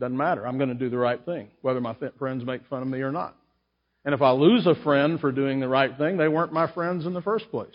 Doesn't 0.00 0.16
matter. 0.16 0.46
I'm 0.46 0.56
going 0.56 0.70
to 0.70 0.74
do 0.74 0.88
the 0.88 0.98
right 0.98 1.22
thing, 1.24 1.48
whether 1.60 1.80
my 1.80 1.94
friends 2.18 2.44
make 2.44 2.62
fun 2.68 2.82
of 2.82 2.88
me 2.88 3.00
or 3.00 3.12
not. 3.12 3.36
And 4.04 4.14
if 4.14 4.22
I 4.22 4.30
lose 4.30 4.66
a 4.66 4.74
friend 4.82 5.20
for 5.20 5.30
doing 5.30 5.60
the 5.60 5.68
right 5.68 5.96
thing, 5.96 6.16
they 6.16 6.28
weren't 6.28 6.52
my 6.52 6.72
friends 6.72 7.06
in 7.06 7.12
the 7.12 7.22
first 7.22 7.50
place. 7.50 7.68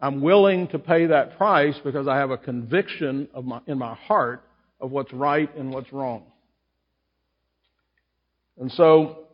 I'm 0.00 0.20
willing 0.20 0.68
to 0.68 0.78
pay 0.78 1.06
that 1.06 1.36
price 1.36 1.74
because 1.84 2.06
I 2.08 2.16
have 2.18 2.30
a 2.30 2.38
conviction 2.38 3.28
my, 3.42 3.60
in 3.66 3.78
my 3.78 3.94
heart 3.94 4.42
of 4.80 4.90
what's 4.90 5.12
right 5.12 5.54
and 5.56 5.72
what's 5.72 5.92
wrong. 5.92 6.24
And 8.58 8.70
so, 8.72 9.24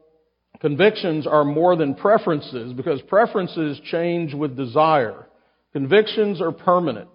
convictions 0.61 1.27
are 1.27 1.45
more 1.45 1.77
than 1.77 1.95
preferences 1.95 2.73
because 2.73 3.01
preferences 3.03 3.81
change 3.91 4.35
with 4.35 4.57
desire. 4.57 5.27
Convictions 5.73 6.41
are 6.41 6.53
permanent. 6.53 7.09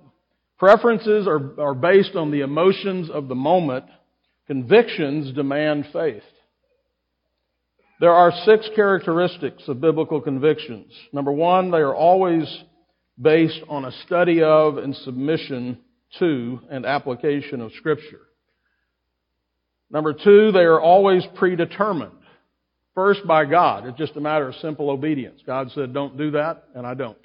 Preferences 0.59 1.27
are, 1.27 1.59
are 1.59 1.73
based 1.73 2.15
on 2.15 2.31
the 2.31 2.41
emotions 2.41 3.09
of 3.09 3.27
the 3.27 3.35
moment. 3.35 3.85
Convictions 4.47 5.33
demand 5.33 5.87
faith. 5.91 6.23
There 7.99 8.11
are 8.11 8.31
six 8.45 8.69
characteristics 8.75 9.63
of 9.67 9.79
biblical 9.79 10.21
convictions. 10.21 10.91
Number 11.13 11.31
one, 11.31 11.71
they 11.71 11.77
are 11.77 11.95
always 11.95 12.45
based 13.19 13.61
on 13.69 13.85
a 13.85 13.91
study 14.05 14.41
of 14.41 14.77
and 14.77 14.95
submission 14.95 15.77
to 16.19 16.59
and 16.69 16.85
application 16.85 17.61
of 17.61 17.71
Scripture. 17.77 18.21
Number 19.89 20.13
two, 20.13 20.51
they 20.51 20.61
are 20.61 20.79
always 20.79 21.25
predetermined. 21.35 22.11
First 22.95 23.25
by 23.25 23.45
God. 23.45 23.87
It's 23.87 23.97
just 23.97 24.15
a 24.15 24.21
matter 24.21 24.49
of 24.49 24.55
simple 24.55 24.89
obedience. 24.89 25.41
God 25.45 25.71
said, 25.73 25.93
don't 25.93 26.17
do 26.17 26.31
that, 26.31 26.65
and 26.75 26.85
I 26.85 26.93
don't. 26.93 27.17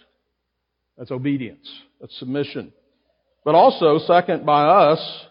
That's 0.96 1.10
obedience. 1.10 1.68
That's 2.00 2.16
submission. 2.18 2.72
But 3.44 3.54
also, 3.54 3.98
second, 4.06 4.46
by 4.46 4.64
us, 4.64 5.26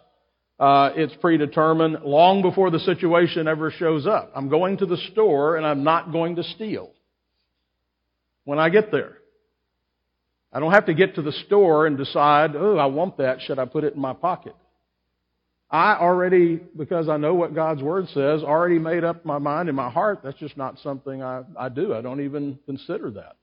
uh, 0.59 0.91
it's 0.95 1.13
predetermined 1.19 2.03
long 2.03 2.41
before 2.41 2.71
the 2.71 2.79
situation 2.79 3.47
ever 3.47 3.71
shows 3.71 4.07
up. 4.07 4.31
I'm 4.35 4.49
going 4.49 4.77
to 4.77 4.85
the 4.85 4.97
store 5.11 5.57
and 5.57 5.65
I'm 5.65 5.83
not 5.83 6.11
going 6.11 6.37
to 6.37 6.43
steal 6.43 6.91
when 8.45 8.57
I 8.57 8.69
get 8.69 8.91
there. 8.91 9.17
I 10.55 10.61
don't 10.61 10.71
have 10.71 10.85
to 10.85 10.93
get 10.93 11.15
to 11.15 11.21
the 11.21 11.33
store 11.33 11.85
and 11.85 11.97
decide, 11.97 12.55
oh, 12.55 12.77
I 12.77 12.85
want 12.85 13.17
that. 13.17 13.41
Should 13.41 13.59
I 13.59 13.65
put 13.65 13.83
it 13.83 13.93
in 13.93 13.99
my 13.99 14.13
pocket? 14.13 14.55
I 15.69 15.97
already, 15.97 16.61
because 16.77 17.09
I 17.09 17.17
know 17.17 17.33
what 17.33 17.53
God's 17.53 17.83
Word 17.83 18.07
says, 18.13 18.41
already 18.41 18.79
made 18.79 19.03
up 19.03 19.25
my 19.25 19.37
mind 19.37 19.67
in 19.67 19.75
my 19.75 19.89
heart. 19.89 20.21
That's 20.23 20.37
just 20.37 20.55
not 20.55 20.79
something 20.79 21.21
I, 21.21 21.41
I 21.59 21.67
do. 21.67 21.93
I 21.93 21.99
don't 21.99 22.21
even 22.21 22.57
consider 22.65 23.11
that. 23.11 23.35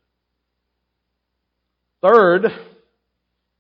Third, 2.01 2.47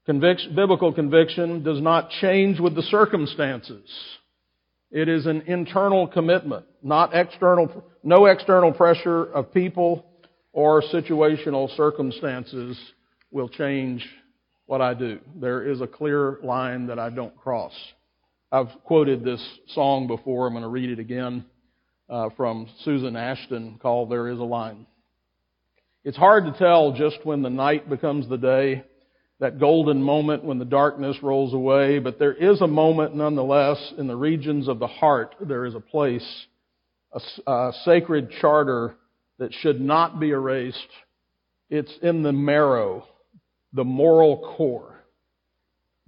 biblical 0.06 0.94
conviction 0.94 1.62
does 1.62 1.82
not 1.82 2.08
change 2.22 2.58
with 2.58 2.74
the 2.74 2.82
circumstances. 2.82 3.86
It 4.90 5.10
is 5.10 5.26
an 5.26 5.42
internal 5.42 6.06
commitment, 6.06 6.64
not 6.82 7.14
external, 7.14 7.84
no 8.02 8.24
external 8.24 8.72
pressure 8.72 9.24
of 9.24 9.52
people 9.52 10.06
or 10.54 10.80
situational 10.80 11.74
circumstances 11.76 12.78
will 13.32 13.48
change 13.48 14.06
what 14.66 14.80
I 14.80 14.94
do. 14.94 15.18
There 15.40 15.68
is 15.68 15.80
a 15.80 15.86
clear 15.86 16.38
line 16.42 16.86
that 16.86 16.98
I 16.98 17.10
don't 17.10 17.36
cross. 17.36 17.72
I've 18.52 18.68
quoted 18.84 19.24
this 19.24 19.42
song 19.68 20.06
before. 20.06 20.46
I'm 20.46 20.52
going 20.52 20.62
to 20.62 20.68
read 20.68 20.90
it 20.90 20.98
again 20.98 21.44
uh, 22.08 22.28
from 22.36 22.68
Susan 22.84 23.16
Ashton 23.16 23.78
called 23.80 24.10
There 24.10 24.28
Is 24.28 24.38
a 24.38 24.44
Line. 24.44 24.86
It's 26.04 26.16
hard 26.16 26.44
to 26.44 26.58
tell 26.58 26.92
just 26.92 27.24
when 27.24 27.42
the 27.42 27.50
night 27.50 27.88
becomes 27.88 28.28
the 28.28 28.36
day, 28.36 28.84
that 29.40 29.58
golden 29.58 30.00
moment 30.00 30.44
when 30.44 30.58
the 30.58 30.64
darkness 30.64 31.16
rolls 31.20 31.52
away, 31.52 31.98
but 31.98 32.18
there 32.18 32.32
is 32.32 32.60
a 32.60 32.66
moment 32.66 33.16
nonetheless 33.16 33.92
in 33.98 34.06
the 34.06 34.14
regions 34.14 34.68
of 34.68 34.78
the 34.78 34.86
heart. 34.86 35.34
There 35.40 35.64
is 35.64 35.74
a 35.74 35.80
place, 35.80 36.46
a, 37.12 37.50
a 37.50 37.72
sacred 37.84 38.30
charter 38.40 38.94
that 39.38 39.52
should 39.54 39.80
not 39.80 40.20
be 40.20 40.30
erased. 40.30 40.78
It's 41.70 41.92
in 42.02 42.22
the 42.22 42.32
marrow, 42.32 43.04
the 43.72 43.84
moral 43.84 44.54
core. 44.56 44.88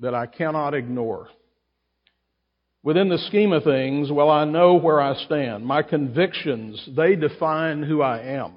that 0.01 0.15
I 0.15 0.27
cannot 0.27 0.75
ignore. 0.75 1.29
Within 2.83 3.09
the 3.09 3.19
scheme 3.29 3.53
of 3.53 3.63
things, 3.65 4.11
well, 4.11 4.29
I 4.29 4.45
know 4.45 4.75
where 4.75 5.01
I 5.01 5.15
stand. 5.25 5.65
My 5.65 5.83
convictions, 5.83 6.87
they 6.97 7.15
define 7.15 7.83
who 7.83 8.03
I 8.03 8.19
am. 8.21 8.55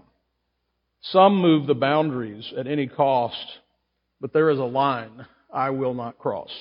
Some 1.01 1.38
move 1.38 1.68
the 1.68 1.76
boundaries 1.76 2.51
at 2.58 2.68
any 2.68 2.88
cost, 2.88 3.38
but 4.20 4.34
there 4.34 4.49
is 4.49 4.60
a 4.60 4.64
line 4.64 5.26
I 5.53 5.70
will 5.70 5.93
not 5.93 6.18
cross. 6.18 6.51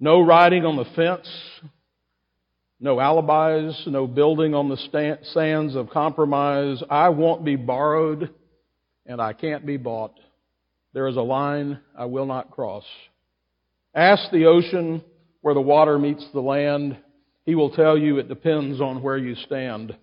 No 0.00 0.20
riding 0.20 0.66
on 0.66 0.76
the 0.76 0.84
fence, 0.96 1.28
no 2.80 3.00
alibis, 3.00 3.84
no 3.86 4.06
building 4.06 4.54
on 4.54 4.68
the 4.68 5.20
sands 5.32 5.74
of 5.74 5.90
compromise. 5.90 6.82
I 6.90 7.08
won't 7.08 7.44
be 7.44 7.56
borrowed 7.56 8.34
and 9.06 9.20
I 9.20 9.32
can't 9.32 9.64
be 9.64 9.76
bought. 9.76 10.14
There 10.92 11.06
is 11.06 11.16
a 11.16 11.22
line 11.22 11.80
I 11.96 12.06
will 12.06 12.26
not 12.26 12.50
cross. 12.50 12.84
Ask 13.94 14.30
the 14.30 14.46
ocean 14.46 15.02
where 15.40 15.54
the 15.54 15.60
water 15.60 15.98
meets 15.98 16.26
the 16.32 16.40
land. 16.40 16.96
He 17.44 17.54
will 17.54 17.70
tell 17.70 17.96
you 17.96 18.18
it 18.18 18.28
depends 18.28 18.80
on 18.80 19.02
where 19.02 19.18
you 19.18 19.34
stand. 19.34 19.96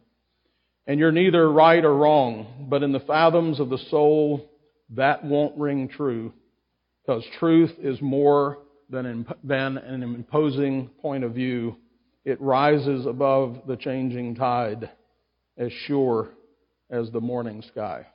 And 0.87 0.99
you're 0.99 1.11
neither 1.11 1.51
right 1.51 1.83
or 1.83 1.95
wrong, 1.95 2.67
but 2.69 2.83
in 2.83 2.91
the 2.91 2.99
fathoms 2.99 3.59
of 3.59 3.69
the 3.69 3.79
soul, 3.89 4.51
that 4.91 5.23
won't 5.23 5.57
ring 5.57 5.87
true 5.87 6.31
because 7.05 7.23
truth 7.39 7.73
is 7.79 8.01
more 8.01 8.59
than, 8.89 9.25
than 9.43 9.77
an 9.77 10.03
imposing 10.03 10.89
point 11.01 11.23
of 11.23 11.33
view. 11.33 11.75
It 12.23 12.41
rises 12.41 13.05
above 13.05 13.61
the 13.67 13.77
changing 13.77 14.35
tide, 14.35 14.89
as 15.57 15.71
sure 15.71 16.29
as 16.89 17.11
the 17.11 17.21
morning 17.21 17.63
sky. 17.71 18.07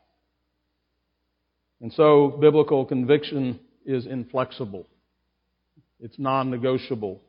And 1.81 1.93
so, 1.93 2.37
biblical 2.41 2.85
conviction 2.85 3.59
is 3.87 4.07
inflexible. 4.07 4.87
It's 5.99 6.18
non 6.18 6.51
negotiable. 6.51 7.20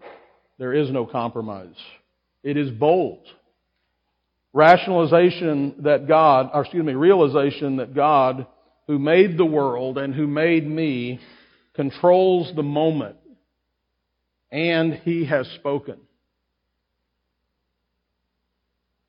There 0.57 0.73
is 0.73 0.91
no 0.91 1.05
compromise. 1.05 1.75
It 2.43 2.57
is 2.57 2.69
bold. 2.69 3.25
Rationalization 4.53 5.75
that 5.83 6.07
God, 6.07 6.49
or 6.53 6.61
excuse 6.61 6.85
me, 6.85 6.93
realization 6.93 7.77
that 7.77 7.95
God, 7.95 8.45
who 8.87 8.99
made 8.99 9.37
the 9.37 9.45
world 9.45 9.97
and 9.97 10.13
who 10.13 10.27
made 10.27 10.67
me, 10.67 11.19
controls 11.73 12.51
the 12.55 12.63
moment 12.63 13.15
and 14.51 14.95
he 15.05 15.25
has 15.25 15.47
spoken. 15.55 15.97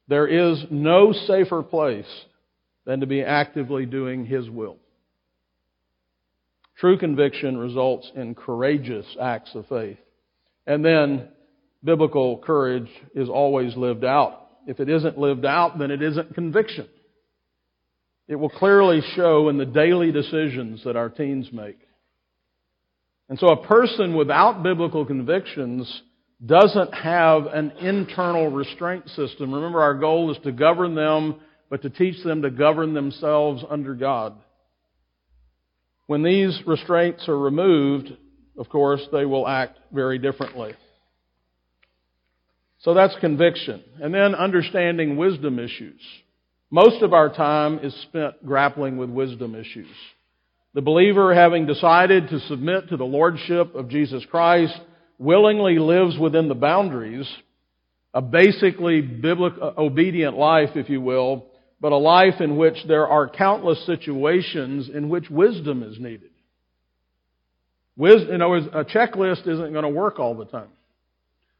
There 0.09 0.27
is 0.27 0.65
no 0.71 1.13
safer 1.13 1.63
place 1.63 2.07
than 2.85 3.01
to 3.01 3.07
be 3.07 3.23
actively 3.23 3.87
doing 3.87 4.27
his 4.27 4.49
will. 4.49 4.77
True 6.83 6.99
conviction 6.99 7.59
results 7.59 8.11
in 8.17 8.35
courageous 8.35 9.07
acts 9.21 9.55
of 9.55 9.69
faith. 9.69 9.99
And 10.67 10.85
then 10.85 11.29
biblical 11.85 12.39
courage 12.39 12.89
is 13.15 13.29
always 13.29 13.77
lived 13.77 14.05
out. 14.05 14.49
If 14.67 14.81
it 14.81 14.89
isn't 14.89 15.17
lived 15.17 15.45
out, 15.45 15.79
then 15.79 15.93
it 15.93 16.03
isn't 16.03 16.35
conviction. 16.35 16.89
It 18.27 18.35
will 18.35 18.49
clearly 18.49 19.01
show 19.15 19.49
in 19.49 19.59
the 19.59 19.65
daily 19.65 20.11
decisions 20.11 20.83
that 20.83 20.97
our 20.97 21.09
teens 21.09 21.51
make. 21.53 21.79
And 23.29 23.39
so 23.39 23.51
a 23.51 23.65
person 23.65 24.17
without 24.17 24.65
biblical 24.65 25.07
convictions 25.07 26.03
doesn't 26.45 26.93
have 26.95 27.47
an 27.47 27.75
internal 27.79 28.51
restraint 28.51 29.09
system. 29.11 29.55
Remember, 29.55 29.81
our 29.83 29.95
goal 29.95 30.33
is 30.33 30.39
to 30.43 30.51
govern 30.51 30.97
them, 30.97 31.37
but 31.71 31.83
to 31.83 31.91
teach 31.91 32.25
them 32.25 32.43
to 32.43 32.51
govern 32.51 32.93
themselves 32.93 33.63
under 33.71 33.95
God. 33.95 34.35
When 36.13 36.23
these 36.23 36.61
restraints 36.67 37.27
are 37.27 37.39
removed, 37.39 38.13
of 38.59 38.69
course, 38.69 39.01
they 39.13 39.25
will 39.25 39.49
act 39.49 39.79
very 39.91 40.19
differently. 40.19 40.75
So 42.81 42.93
that's 42.93 43.15
conviction. 43.19 43.83
And 43.99 44.13
then 44.13 44.35
understanding 44.35 45.17
wisdom 45.17 45.59
issues. 45.59 46.03
Most 46.71 47.03
of 47.03 47.15
our 47.15 47.35
time 47.35 47.79
is 47.79 47.95
spent 48.03 48.45
grappling 48.45 48.99
with 48.99 49.09
wisdom 49.09 49.55
issues. 49.55 49.89
The 50.75 50.83
believer, 50.83 51.35
having 51.35 51.65
decided 51.65 52.29
to 52.29 52.41
submit 52.41 52.91
to 52.91 52.99
the 52.99 53.05
Lordship 53.05 53.75
of 53.75 53.89
Jesus 53.89 54.23
Christ, 54.31 54.79
willingly 55.19 55.79
lives 55.79 56.19
within 56.19 56.49
the 56.49 56.55
boundaries, 56.55 57.27
a 58.13 58.21
basically 58.21 59.01
biblical, 59.01 59.73
obedient 59.79 60.37
life, 60.37 60.77
if 60.77 60.91
you 60.91 61.01
will, 61.01 61.47
but 61.83 61.91
a 61.91 61.97
life 61.97 62.41
in 62.41 62.57
which 62.57 62.77
there 62.87 63.09
are 63.09 63.29
countless 63.29 63.85
situations 63.87 64.89
in 64.89 65.09
which 65.09 65.29
wisdom 65.29 65.83
is 65.83 65.99
needed. 65.99 66.31
A 67.99 68.85
checklist 68.85 69.49
isn't 69.49 69.73
going 69.73 69.83
to 69.83 69.89
work 69.89 70.21
all 70.21 70.37
the 70.37 70.45
time. 70.45 70.69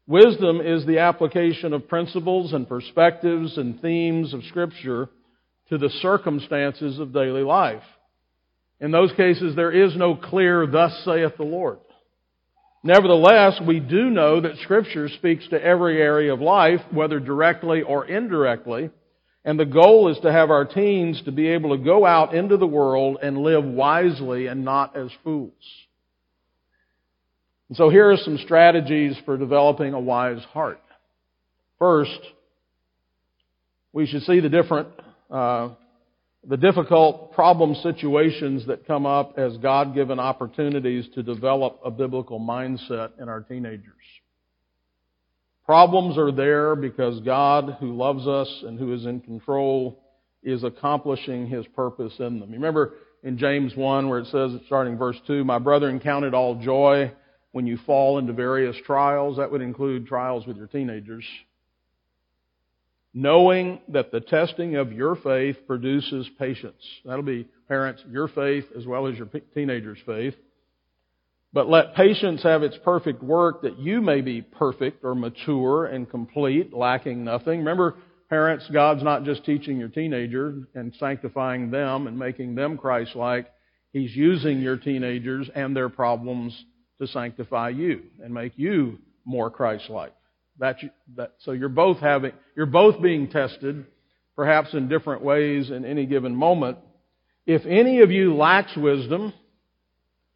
Wisdom 0.07 0.61
is 0.61 0.87
the 0.87 1.01
application 1.01 1.73
of 1.73 1.89
principles 1.89 2.53
and 2.53 2.69
perspectives 2.69 3.59
and 3.59 3.83
themes 3.83 4.33
of 4.33 4.45
Scripture 4.45 5.09
to 5.71 5.77
the 5.77 5.91
circumstances 6.01 7.01
of 7.01 7.13
daily 7.13 7.43
life. 7.43 7.83
In 8.81 8.93
those 8.93 9.11
cases, 9.17 9.57
there 9.57 9.73
is 9.73 9.97
no 9.97 10.15
clear, 10.15 10.69
thus 10.69 11.03
saith 11.05 11.37
the 11.37 11.43
Lord. 11.43 11.79
Nevertheless, 12.85 13.61
we 13.67 13.81
do 13.81 14.09
know 14.09 14.41
that 14.41 14.59
Scripture 14.63 15.09
speaks 15.09 15.49
to 15.49 15.61
every 15.61 16.01
area 16.01 16.33
of 16.33 16.41
life, 16.41 16.81
whether 16.93 17.19
directly 17.19 17.83
or 17.83 18.05
indirectly, 18.07 18.91
and 19.45 19.59
the 19.59 19.65
goal 19.65 20.09
is 20.09 20.19
to 20.21 20.31
have 20.31 20.51
our 20.51 20.65
teens 20.65 21.21
to 21.25 21.33
be 21.33 21.49
able 21.49 21.77
to 21.77 21.83
go 21.83 22.07
out 22.07 22.35
into 22.35 22.57
the 22.57 22.67
world 22.67 23.19
and 23.23 23.39
live 23.39 23.65
wisely 23.65 24.47
and 24.47 24.65
not 24.65 24.97
as 24.97 25.11
fools. 25.25 25.53
And 27.69 27.77
so 27.77 27.89
here 27.89 28.11
are 28.11 28.17
some 28.17 28.39
strategies 28.39 29.17
for 29.25 29.37
developing 29.37 29.95
a 29.95 30.01
wise 30.01 30.45
heart. 30.53 30.81
First, 31.79 32.21
we 33.93 34.07
should 34.07 34.23
see 34.23 34.41
the 34.41 34.49
different 34.49 34.89
uh, 35.31 35.71
the 36.47 36.57
difficult 36.57 37.33
problem 37.33 37.75
situations 37.77 38.67
that 38.67 38.87
come 38.87 39.07
up 39.07 39.39
as 39.39 39.57
God 39.59 39.95
given 39.95 40.19
opportunities 40.19 41.07
to 41.15 41.23
develop 41.23 41.81
a 41.85 41.91
biblical 41.91 42.41
mindset 42.41 43.11
in 43.21 43.29
our 43.29 43.41
teenagers. 43.41 43.95
Problems 45.65 46.19
are 46.19 46.33
there 46.33 46.75
because 46.75 47.21
God, 47.21 47.77
who 47.81 47.97
loves 47.97 48.27
us 48.27 48.65
and 48.67 48.79
who 48.79 48.93
is 48.93 49.07
in 49.07 49.21
control, 49.21 50.01
is 50.43 50.65
accomplishing 50.65 51.47
His 51.47 51.67
purpose 51.69 52.15
in 52.19 52.41
them. 52.41 52.51
You 52.51 52.57
remember 52.57 52.95
in 53.23 53.39
James 53.39 53.77
1 53.77 54.09
where 54.09 54.19
it 54.19 54.27
says, 54.27 54.53
starting 54.67 54.99
verse 54.99 55.17
2, 55.27 55.45
My 55.45 55.59
brethren, 55.59 56.01
count 56.01 56.25
it 56.25 56.35
all 56.35 56.57
joy 56.57 57.13
when 57.53 57.67
you 57.67 57.79
fall 57.87 58.19
into 58.19 58.33
various 58.33 58.77
trials. 58.85 59.37
That 59.37 59.53
would 59.53 59.63
include 59.63 60.07
trials 60.07 60.47
with 60.47 60.57
your 60.57 60.67
teenagers 60.67 61.25
knowing 63.15 63.81
that 63.89 64.11
the 64.11 64.21
testing 64.21 64.77
of 64.77 64.93
your 64.93 65.17
faith 65.17 65.57
produces 65.67 66.29
patience. 66.39 66.83
That'll 67.05 67.23
be, 67.23 67.47
parents, 67.69 68.03
your 68.11 68.29
faith 68.29 68.65
as 68.77 68.87
well 68.87 69.07
as 69.07 69.17
your 69.17 69.29
teenager's 69.55 69.99
faith. 70.07 70.35
But 71.53 71.69
let 71.69 71.95
patience 71.95 72.43
have 72.45 72.63
its 72.63 72.79
perfect 72.83 73.23
work 73.23 73.63
that 73.63 73.79
you 73.79 74.01
may 74.01 74.23
be 74.23 74.41
perfect 74.41 75.05
or 75.05 75.15
mature 75.15 75.85
and 75.85 76.09
complete, 76.09 76.73
lacking 76.73 77.25
nothing. 77.25 77.59
Remember, 77.59 77.97
parents, 78.31 78.65
God's 78.73 79.03
not 79.03 79.25
just 79.25 79.45
teaching 79.45 79.79
your 79.79 79.89
teenager 79.89 80.63
and 80.75 80.95
sanctifying 80.99 81.71
them 81.71 82.07
and 82.07 82.19
making 82.19 82.55
them 82.55 82.79
Christ-like. 82.79 83.49
He's 83.93 84.17
using 84.17 84.61
your 84.61 84.79
teenagers 84.79 85.51
and 85.55 85.77
their 85.77 85.91
problems 85.91 86.59
to 86.99 87.07
sanctify 87.07 87.69
you 87.69 88.05
and 88.25 88.33
make 88.33 88.53
you 88.57 88.99
more 89.27 89.51
Christ-like. 89.51 90.15
That, 90.59 90.77
that, 91.17 91.35
so 91.41 91.53
you're 91.53 91.69
both 91.69 91.99
having, 91.99 92.33
you're 92.57 92.65
both 92.65 93.03
being 93.03 93.29
tested, 93.29 93.85
perhaps 94.37 94.73
in 94.73 94.89
different 94.89 95.23
ways 95.23 95.71
in 95.71 95.85
any 95.85 96.07
given 96.07 96.35
moment. 96.35 96.79
If 97.45 97.67
any 97.67 98.01
of 98.01 98.11
you 98.11 98.35
lacks 98.35 98.75
wisdom, 98.75 99.35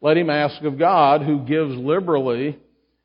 let 0.01 0.17
him 0.17 0.29
ask 0.29 0.61
of 0.63 0.77
God, 0.77 1.21
who 1.21 1.39
gives 1.39 1.75
liberally 1.75 2.57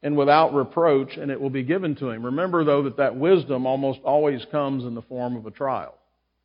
and 0.02 0.16
without 0.16 0.54
reproach, 0.54 1.16
and 1.16 1.30
it 1.30 1.40
will 1.40 1.50
be 1.50 1.62
given 1.62 1.94
to 1.96 2.10
him. 2.10 2.24
Remember, 2.26 2.64
though, 2.64 2.82
that 2.82 2.96
that 2.96 3.16
wisdom 3.16 3.66
almost 3.66 4.00
always 4.04 4.44
comes 4.50 4.84
in 4.84 4.94
the 4.94 5.02
form 5.02 5.36
of 5.36 5.46
a 5.46 5.50
trial. 5.50 5.94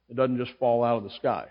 It 0.09 0.15
doesn't 0.15 0.37
just 0.37 0.57
fall 0.59 0.83
out 0.83 0.97
of 0.97 1.03
the 1.03 1.09
sky. 1.11 1.47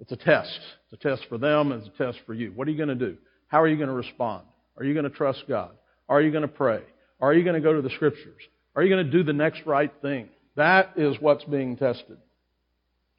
It's 0.00 0.12
a 0.12 0.16
test. 0.16 0.58
It's 0.90 1.00
a 1.04 1.08
test 1.08 1.22
for 1.28 1.38
them, 1.38 1.72
and 1.72 1.82
it's 1.82 1.94
a 1.94 2.04
test 2.04 2.18
for 2.26 2.34
you. 2.34 2.52
What 2.54 2.66
are 2.66 2.72
you 2.72 2.76
going 2.76 2.88
to 2.88 2.94
do? 2.94 3.16
How 3.46 3.62
are 3.62 3.68
you 3.68 3.76
going 3.76 3.88
to 3.88 3.94
respond? 3.94 4.44
Are 4.76 4.84
you 4.84 4.94
going 4.94 5.04
to 5.04 5.16
trust 5.16 5.44
God? 5.48 5.70
Are 6.08 6.20
you 6.20 6.30
going 6.30 6.42
to 6.42 6.48
pray? 6.48 6.82
Are 7.20 7.32
you 7.32 7.44
going 7.44 7.54
to 7.54 7.60
go 7.60 7.72
to 7.72 7.82
the 7.82 7.90
Scriptures? 7.90 8.42
Are 8.74 8.82
you 8.82 8.92
going 8.92 9.06
to 9.06 9.12
do 9.12 9.22
the 9.22 9.32
next 9.32 9.64
right 9.64 9.92
thing? 10.02 10.28
That 10.56 10.94
is 10.96 11.16
what's 11.20 11.44
being 11.44 11.76
tested. 11.76 12.18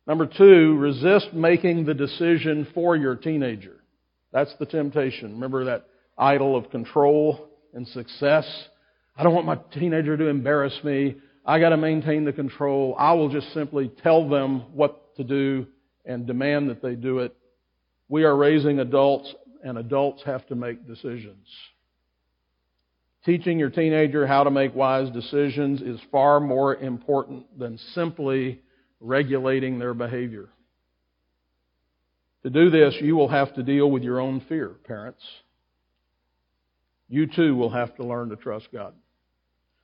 Number 0.06 0.26
two, 0.26 0.78
resist 0.78 1.34
making 1.34 1.86
the 1.86 1.93
decision 1.93 2.68
for 2.74 2.97
your 2.97 3.16
teenager. 3.16 3.82
That's 4.34 4.53
the 4.59 4.65
temptation. 4.65 5.34
Remember 5.34 5.65
that 5.65 5.86
idol 6.17 6.57
of 6.57 6.69
control 6.71 7.49
and 7.73 7.88
success? 7.88 8.45
I 9.15 9.23
don't 9.23 9.36
want 9.36 9.45
my 9.45 9.59
teenager 9.79 10.17
to 10.17 10.27
embarrass 10.27 10.77
me. 10.84 11.15
I 11.45 11.59
got 11.59 11.69
to 11.69 11.77
maintain 11.77 12.25
the 12.25 12.34
control. 12.34 12.95
I 12.97 13.13
will 13.13 13.29
just 13.29 13.53
simply 13.53 13.91
tell 14.01 14.27
them 14.27 14.75
what 14.75 15.15
to 15.17 15.23
do 15.23 15.67
and 16.05 16.25
demand 16.25 16.69
that 16.69 16.81
they 16.81 16.95
do 16.95 17.19
it. 17.19 17.36
We 18.09 18.23
are 18.23 18.36
raising 18.36 18.79
adults 18.79 19.34
and 19.63 19.77
adults 19.77 20.23
have 20.23 20.45
to 20.47 20.55
make 20.55 20.88
decisions. 20.88 21.47
Teaching 23.25 23.57
your 23.57 23.69
teenager 23.69 24.27
how 24.27 24.43
to 24.43 24.51
make 24.51 24.75
wise 24.75 25.09
decisions 25.11 25.81
is 25.81 25.99
far 26.11 26.39
more 26.39 26.75
important 26.75 27.57
than 27.57 27.77
simply 27.93 28.61
regulating 28.99 29.79
their 29.79 29.93
behavior. 29.93 30.49
To 32.43 32.49
do 32.49 32.69
this, 32.69 32.95
you 33.01 33.15
will 33.15 33.29
have 33.29 33.55
to 33.55 33.63
deal 33.63 33.89
with 33.89 34.03
your 34.03 34.19
own 34.19 34.41
fear, 34.49 34.69
parents. 34.85 35.23
You 37.09 37.27
too 37.27 37.55
will 37.55 37.69
have 37.69 37.95
to 37.95 38.03
learn 38.03 38.29
to 38.29 38.35
trust 38.35 38.67
God. 38.73 38.93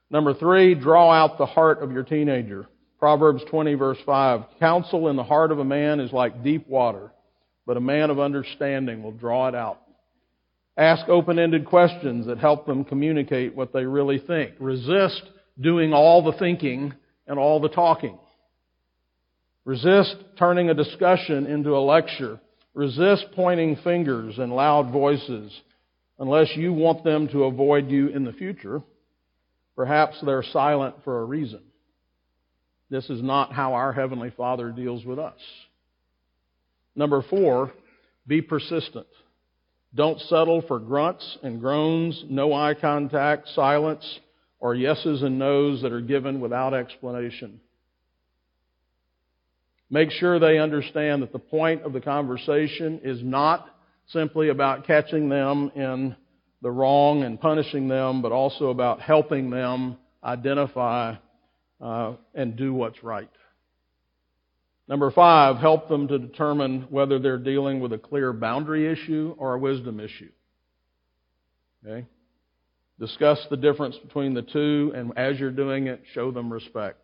Number 0.10 0.34
three, 0.34 0.76
draw 0.76 1.12
out 1.12 1.38
the 1.38 1.46
heart 1.46 1.82
of 1.82 1.92
your 1.92 2.04
teenager. 2.04 2.68
Proverbs 3.00 3.44
20 3.50 3.76
verse 3.76 3.98
5. 4.06 4.42
Counsel 4.60 5.08
in 5.08 5.16
the 5.16 5.24
heart 5.24 5.52
of 5.52 5.60
a 5.60 5.64
man 5.64 6.00
is 6.00 6.12
like 6.12 6.44
deep 6.44 6.68
water, 6.68 7.12
but 7.66 7.78
a 7.78 7.82
man 7.82 8.10
of 8.10 8.20
understanding 8.20 9.04
will 9.04 9.12
draw 9.12 9.48
it 9.48 9.56
out. 9.56 9.80
Ask 10.76 11.08
open-ended 11.08 11.66
questions 11.66 12.28
that 12.28 12.40
help 12.40 12.66
them 12.66 12.84
communicate 12.84 13.56
what 13.56 13.72
they 13.74 13.86
really 13.86 14.18
think. 14.18 14.54
Resist 14.60 15.22
doing 15.60 15.94
all 15.94 16.24
the 16.24 16.38
thinking 16.38 16.94
and 17.28 17.38
all 17.38 17.60
the 17.60 17.70
talking. 17.70 18.18
Resist 19.66 20.16
turning 20.38 20.70
a 20.70 20.74
discussion 20.74 21.46
into 21.46 21.76
a 21.76 21.80
lecture. 21.80 22.40
Resist 22.74 23.26
pointing 23.36 23.78
fingers 23.78 24.38
and 24.38 24.56
loud 24.56 24.92
voices 24.92 25.52
unless 26.20 26.50
you 26.56 26.74
want 26.74 27.04
them 27.04 27.28
to 27.30 27.46
avoid 27.46 27.90
you 27.90 28.08
in 28.08 28.24
the 28.24 28.34
future. 28.34 28.82
Perhaps 29.76 30.18
they're 30.26 30.44
silent 30.44 30.96
for 31.04 31.22
a 31.22 31.26
reason. 31.26 31.62
This 32.90 33.10
is 33.10 33.22
not 33.22 33.54
how 33.54 33.74
our 33.74 33.94
Heavenly 33.94 34.32
Father 34.32 34.72
deals 34.72 35.06
with 35.06 35.20
us. 35.20 35.40
Number 36.96 37.24
four, 37.30 37.72
be 38.28 38.42
persistent. 38.42 39.08
Don't 39.96 40.20
settle 40.22 40.62
for 40.68 40.80
grunts 40.80 41.38
and 41.42 41.60
groans, 41.60 42.24
no 42.30 42.54
eye 42.54 42.76
contact, 42.76 43.48
silence, 43.50 44.20
or 44.60 44.76
yeses 44.76 45.24
and 45.24 45.40
nos 45.40 45.82
that 45.82 45.92
are 45.92 46.02
given 46.02 46.42
without 46.42 46.74
explanation. 46.74 47.60
Make 49.90 50.12
sure 50.12 50.40
they 50.40 50.60
understand 50.60 51.24
that 51.24 51.32
the 51.32 51.40
point 51.40 51.82
of 51.84 51.94
the 51.94 52.02
conversation 52.02 53.02
is 53.04 53.24
not 53.24 53.68
simply 54.08 54.50
about 54.50 54.86
catching 54.86 55.30
them 55.30 55.72
in 55.76 56.16
the 56.62 56.70
wrong 56.70 57.24
and 57.24 57.40
punishing 57.40 57.88
them, 57.88 58.22
but 58.22 58.32
also 58.32 58.70
about 58.70 59.02
helping 59.02 59.50
them 59.50 59.98
identify 60.24 61.16
uh, 61.82 62.14
and 62.36 62.56
do 62.56 62.74
what's 62.74 63.02
right. 63.04 63.30
Number 64.88 65.12
five, 65.12 65.58
help 65.58 65.88
them 65.88 66.08
to 66.08 66.18
determine 66.18 66.88
whether 66.90 67.20
they're 67.20 67.38
dealing 67.38 67.80
with 67.80 67.94
a 67.94 67.98
clear 67.98 68.34
boundary 68.34 68.92
issue 68.92 69.36
or 69.38 69.54
a 69.54 69.60
wisdom 69.60 70.00
issue. 70.00 70.30
Okay? 71.86 72.06
Discuss 73.00 73.40
the 73.50 73.58
difference 73.58 73.96
between 73.98 74.34
the 74.34 74.42
two, 74.42 74.92
and 74.96 75.14
as 75.16 75.40
you're 75.40 75.52
doing 75.52 75.88
it, 75.88 76.02
show 76.14 76.32
them 76.32 76.52
respect. 76.52 77.00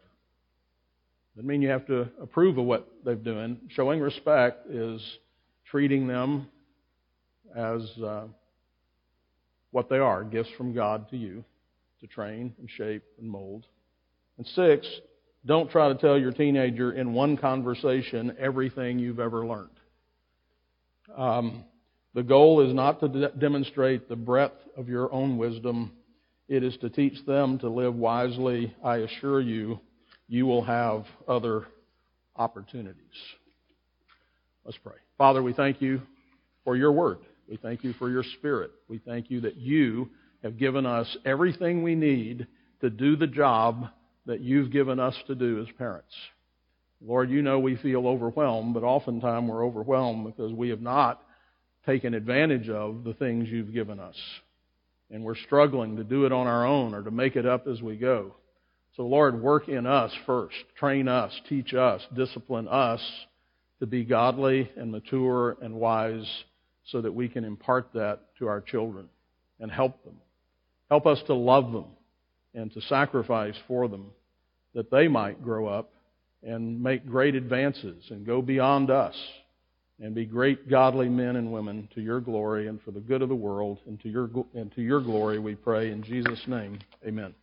Doesn't 1.36 1.48
mean 1.48 1.62
you 1.62 1.70
have 1.70 1.86
to 1.88 2.10
approve 2.22 2.58
of 2.58 2.66
what 2.66 2.88
they're 3.04 3.16
doing. 3.16 3.60
Showing 3.70 4.00
respect 4.00 4.70
is 4.70 5.02
treating 5.70 6.08
them 6.08 6.48
as 7.56 7.82
uh, 8.02 8.28
what 9.72 9.90
they 9.90 9.98
are 9.98 10.24
gifts 10.24 10.50
from 10.58 10.74
God 10.74 11.10
to 11.10 11.18
you 11.18 11.44
to 12.00 12.08
train 12.08 12.54
and 12.58 12.70
shape 12.70 13.04
and 13.20 13.30
mold. 13.30 13.66
And 14.38 14.48
six, 14.48 14.88
don't 15.46 15.70
try 15.70 15.90
to 15.90 15.96
tell 15.96 16.18
your 16.18 16.32
teenager 16.32 16.94
in 16.94 17.14
one 17.14 17.36
conversation 17.36 18.36
everything 18.40 18.98
you've 19.00 19.20
ever 19.20 19.46
learned. 19.46 19.70
Um, 21.16 21.66
the 22.14 22.24
goal 22.24 22.62
is 22.68 22.74
not 22.74 23.02
to 23.02 23.10
de- 23.10 23.32
demonstrate 23.32 24.08
the 24.08 24.16
breadth 24.16 24.58
of 24.78 24.88
your 24.88 25.12
own 25.14 25.38
wisdom. 25.38 25.92
It 26.48 26.64
is 26.64 26.78
to 26.78 26.90
teach 26.90 27.26
them 27.26 27.60
to 27.60 27.70
live 27.70 27.94
wisely. 27.94 28.74
I 28.84 28.98
assure 28.98 29.42
you, 29.42 29.80
you 30.28 30.46
will 30.46 30.64
have 30.64 31.06
other 31.28 31.66
opportunities. 32.36 33.02
Let's 34.66 34.78
pray. 34.78 34.96
Father, 35.18 35.42
we 35.44 35.54
thank 35.54 35.82
you 35.82 36.02
for 36.64 36.76
your 36.76 36.92
word. 36.92 37.20
We 37.50 37.58
thank 37.58 37.84
you 37.84 37.94
for 37.94 38.10
your 38.10 38.24
spirit. 38.24 38.72
We 38.90 38.98
thank 38.98 39.30
you 39.30 39.42
that 39.42 39.56
you 39.56 40.10
have 40.44 40.58
given 40.58 40.86
us 40.86 41.16
everything 41.26 41.84
we 41.84 41.96
need 41.96 42.48
to 42.82 42.90
do 42.90 43.16
the 43.16 43.28
job 43.28 43.88
that 44.26 44.42
you've 44.42 44.72
given 44.72 45.00
us 45.00 45.16
to 45.28 45.36
do 45.36 45.62
as 45.62 45.68
parents. 45.78 46.14
Lord, 47.02 47.30
you 47.30 47.42
know 47.42 47.60
we 47.60 47.76
feel 47.76 48.08
overwhelmed, 48.08 48.74
but 48.74 48.84
oftentimes 48.84 49.50
we're 49.50 49.66
overwhelmed 49.66 50.26
because 50.26 50.52
we 50.52 50.70
have 50.70 50.82
not 50.82 51.22
taken 51.86 52.14
advantage 52.16 52.70
of 52.70 53.04
the 53.04 53.14
things 53.14 53.48
you've 53.48 53.74
given 53.74 54.00
us. 54.00 54.16
And 55.12 55.24
we're 55.24 55.36
struggling 55.36 55.98
to 55.98 56.04
do 56.04 56.26
it 56.26 56.32
on 56.32 56.48
our 56.48 56.66
own 56.66 56.96
or 56.96 57.04
to 57.04 57.12
make 57.12 57.36
it 57.36 57.46
up 57.46 57.68
as 57.68 57.82
we 57.82 57.96
go. 57.96 58.34
So, 58.96 59.04
Lord, 59.04 59.42
work 59.42 59.68
in 59.68 59.86
us 59.86 60.12
first. 60.26 60.56
Train 60.78 61.08
us, 61.08 61.34
teach 61.50 61.74
us, 61.74 62.02
discipline 62.16 62.68
us 62.68 63.02
to 63.80 63.86
be 63.86 64.06
godly 64.06 64.72
and 64.78 64.92
mature 64.92 65.58
and 65.62 65.76
wise 65.76 66.26
so 66.86 67.02
that 67.02 67.14
we 67.14 67.28
can 67.28 67.44
impart 67.44 67.90
that 67.94 68.22
to 68.40 68.48
our 68.48 68.62
children 68.62 69.10
and 69.60 69.70
help 69.70 70.04
them. 70.06 70.16
Help 70.90 71.06
us 71.06 71.22
to 71.28 71.34
love 71.34 71.74
them 71.74 71.86
and 72.54 72.72
to 72.74 72.82
sacrifice 72.82 73.56
for 73.68 73.88
them 73.88 74.12
that 74.74 74.92
they 74.92 75.08
might 75.08 75.44
grow 75.44 75.68
up 75.68 75.92
and 76.44 76.82
make 76.82 77.06
great 77.06 77.36
advances 77.36 78.06
and 78.12 78.26
go 78.26 78.42
beyond 78.42 78.90
us 78.92 79.16
and 80.00 80.14
be 80.14 80.26
great 80.26 80.70
godly 80.70 81.10
men 81.10 81.38
and 81.38 81.52
women 81.52 81.88
to 81.96 82.02
your 82.02 82.20
glory 82.20 82.68
and 82.68 82.82
for 82.82 82.92
the 82.92 83.00
good 83.00 83.22
of 83.22 83.30
the 83.30 83.36
world 83.36 83.80
and 83.88 84.00
to 84.02 84.10
your, 84.10 84.30
and 84.54 84.74
to 84.76 84.82
your 84.82 85.02
glory 85.02 85.40
we 85.40 85.56
pray 85.56 85.92
in 85.92 86.04
Jesus' 86.04 86.42
name. 86.48 86.80
Amen. 87.06 87.34